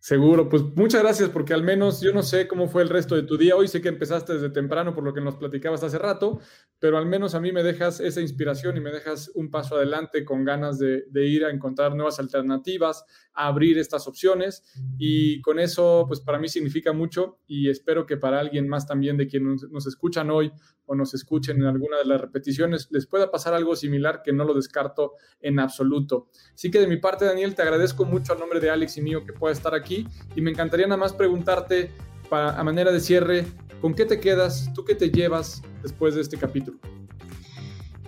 [0.00, 3.22] Seguro, pues muchas gracias porque al menos yo no sé cómo fue el resto de
[3.22, 3.54] tu día.
[3.54, 6.40] Hoy sé que empezaste desde temprano por lo que nos platicabas hace rato,
[6.78, 10.24] pero al menos a mí me dejas esa inspiración y me dejas un paso adelante
[10.24, 14.64] con ganas de, ir a encontrar nuevas alternativas, a abrir estas opciones
[14.96, 19.18] y con eso pues para mí significa mucho y espero que para alguien más también
[19.18, 20.50] de quienes nos escuchan hoy
[20.86, 24.44] o nos escuchen en alguna de las repeticiones les pueda pasar algo similar que no
[24.44, 26.30] lo descarto en absoluto.
[26.54, 29.24] Así que de mi parte Daniel te agradezco mucho a nombre de Alex y mío
[29.26, 31.90] que pueda estar aquí y me encantaría nada más preguntarte
[32.28, 33.44] para, a manera de cierre,
[33.80, 34.72] ¿con qué te quedas?
[34.74, 36.78] ¿Tú qué te llevas después de este capítulo?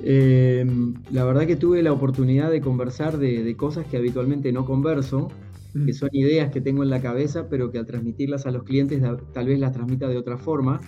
[0.05, 0.67] Eh,
[1.11, 5.29] la verdad que tuve la oportunidad de conversar de, cosas que habitualmente no converso,
[5.75, 5.87] mm.
[5.87, 9.03] que son ideas que tengo en la cabeza, pero que al transmitirlas a los clientes
[9.33, 10.81] tal vez las transmita de otra forma.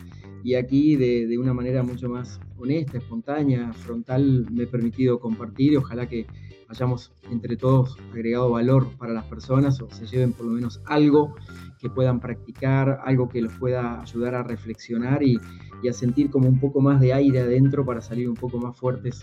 [0.43, 5.73] Y aquí de, de una manera mucho más honesta, espontánea, frontal, me he permitido compartir
[5.73, 6.27] y ojalá que
[6.69, 11.35] hayamos entre todos agregado valor para las personas o se lleven por lo menos algo
[11.79, 15.41] que puedan practicar, algo que los pueda ayudar a reflexionar y,
[15.89, 19.23] a sentir como un poco más de aire adentro para salir un poco más fuertes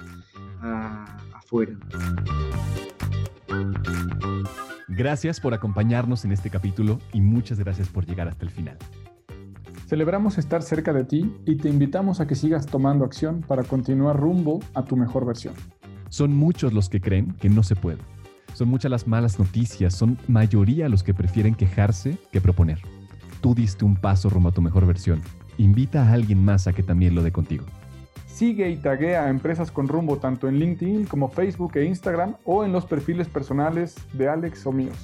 [0.62, 1.76] afuera.
[4.88, 8.78] Gracias por acompañarnos en este capítulo y muchas gracias por llegar hasta el final.
[9.88, 14.18] Celebramos estar cerca de ti y te invitamos a que sigas tomando acción para continuar
[14.18, 15.56] rumbo a tu mejor versión.
[16.12, 18.00] Son muchos los que creen que no se puede.
[18.54, 22.80] Son muchas las malas noticias, son mayoría los que prefieren quejarse que proponer.
[23.40, 25.22] Tú diste un paso rumbo a tu mejor versión.
[25.58, 27.64] Invita a alguien más a que también lo dé contigo.
[28.28, 32.66] Sigue y taguea a empresas con rumbo tanto en LinkedIn como Facebook e Instagram o
[32.66, 34.98] en los perfiles personales de Alex o míos.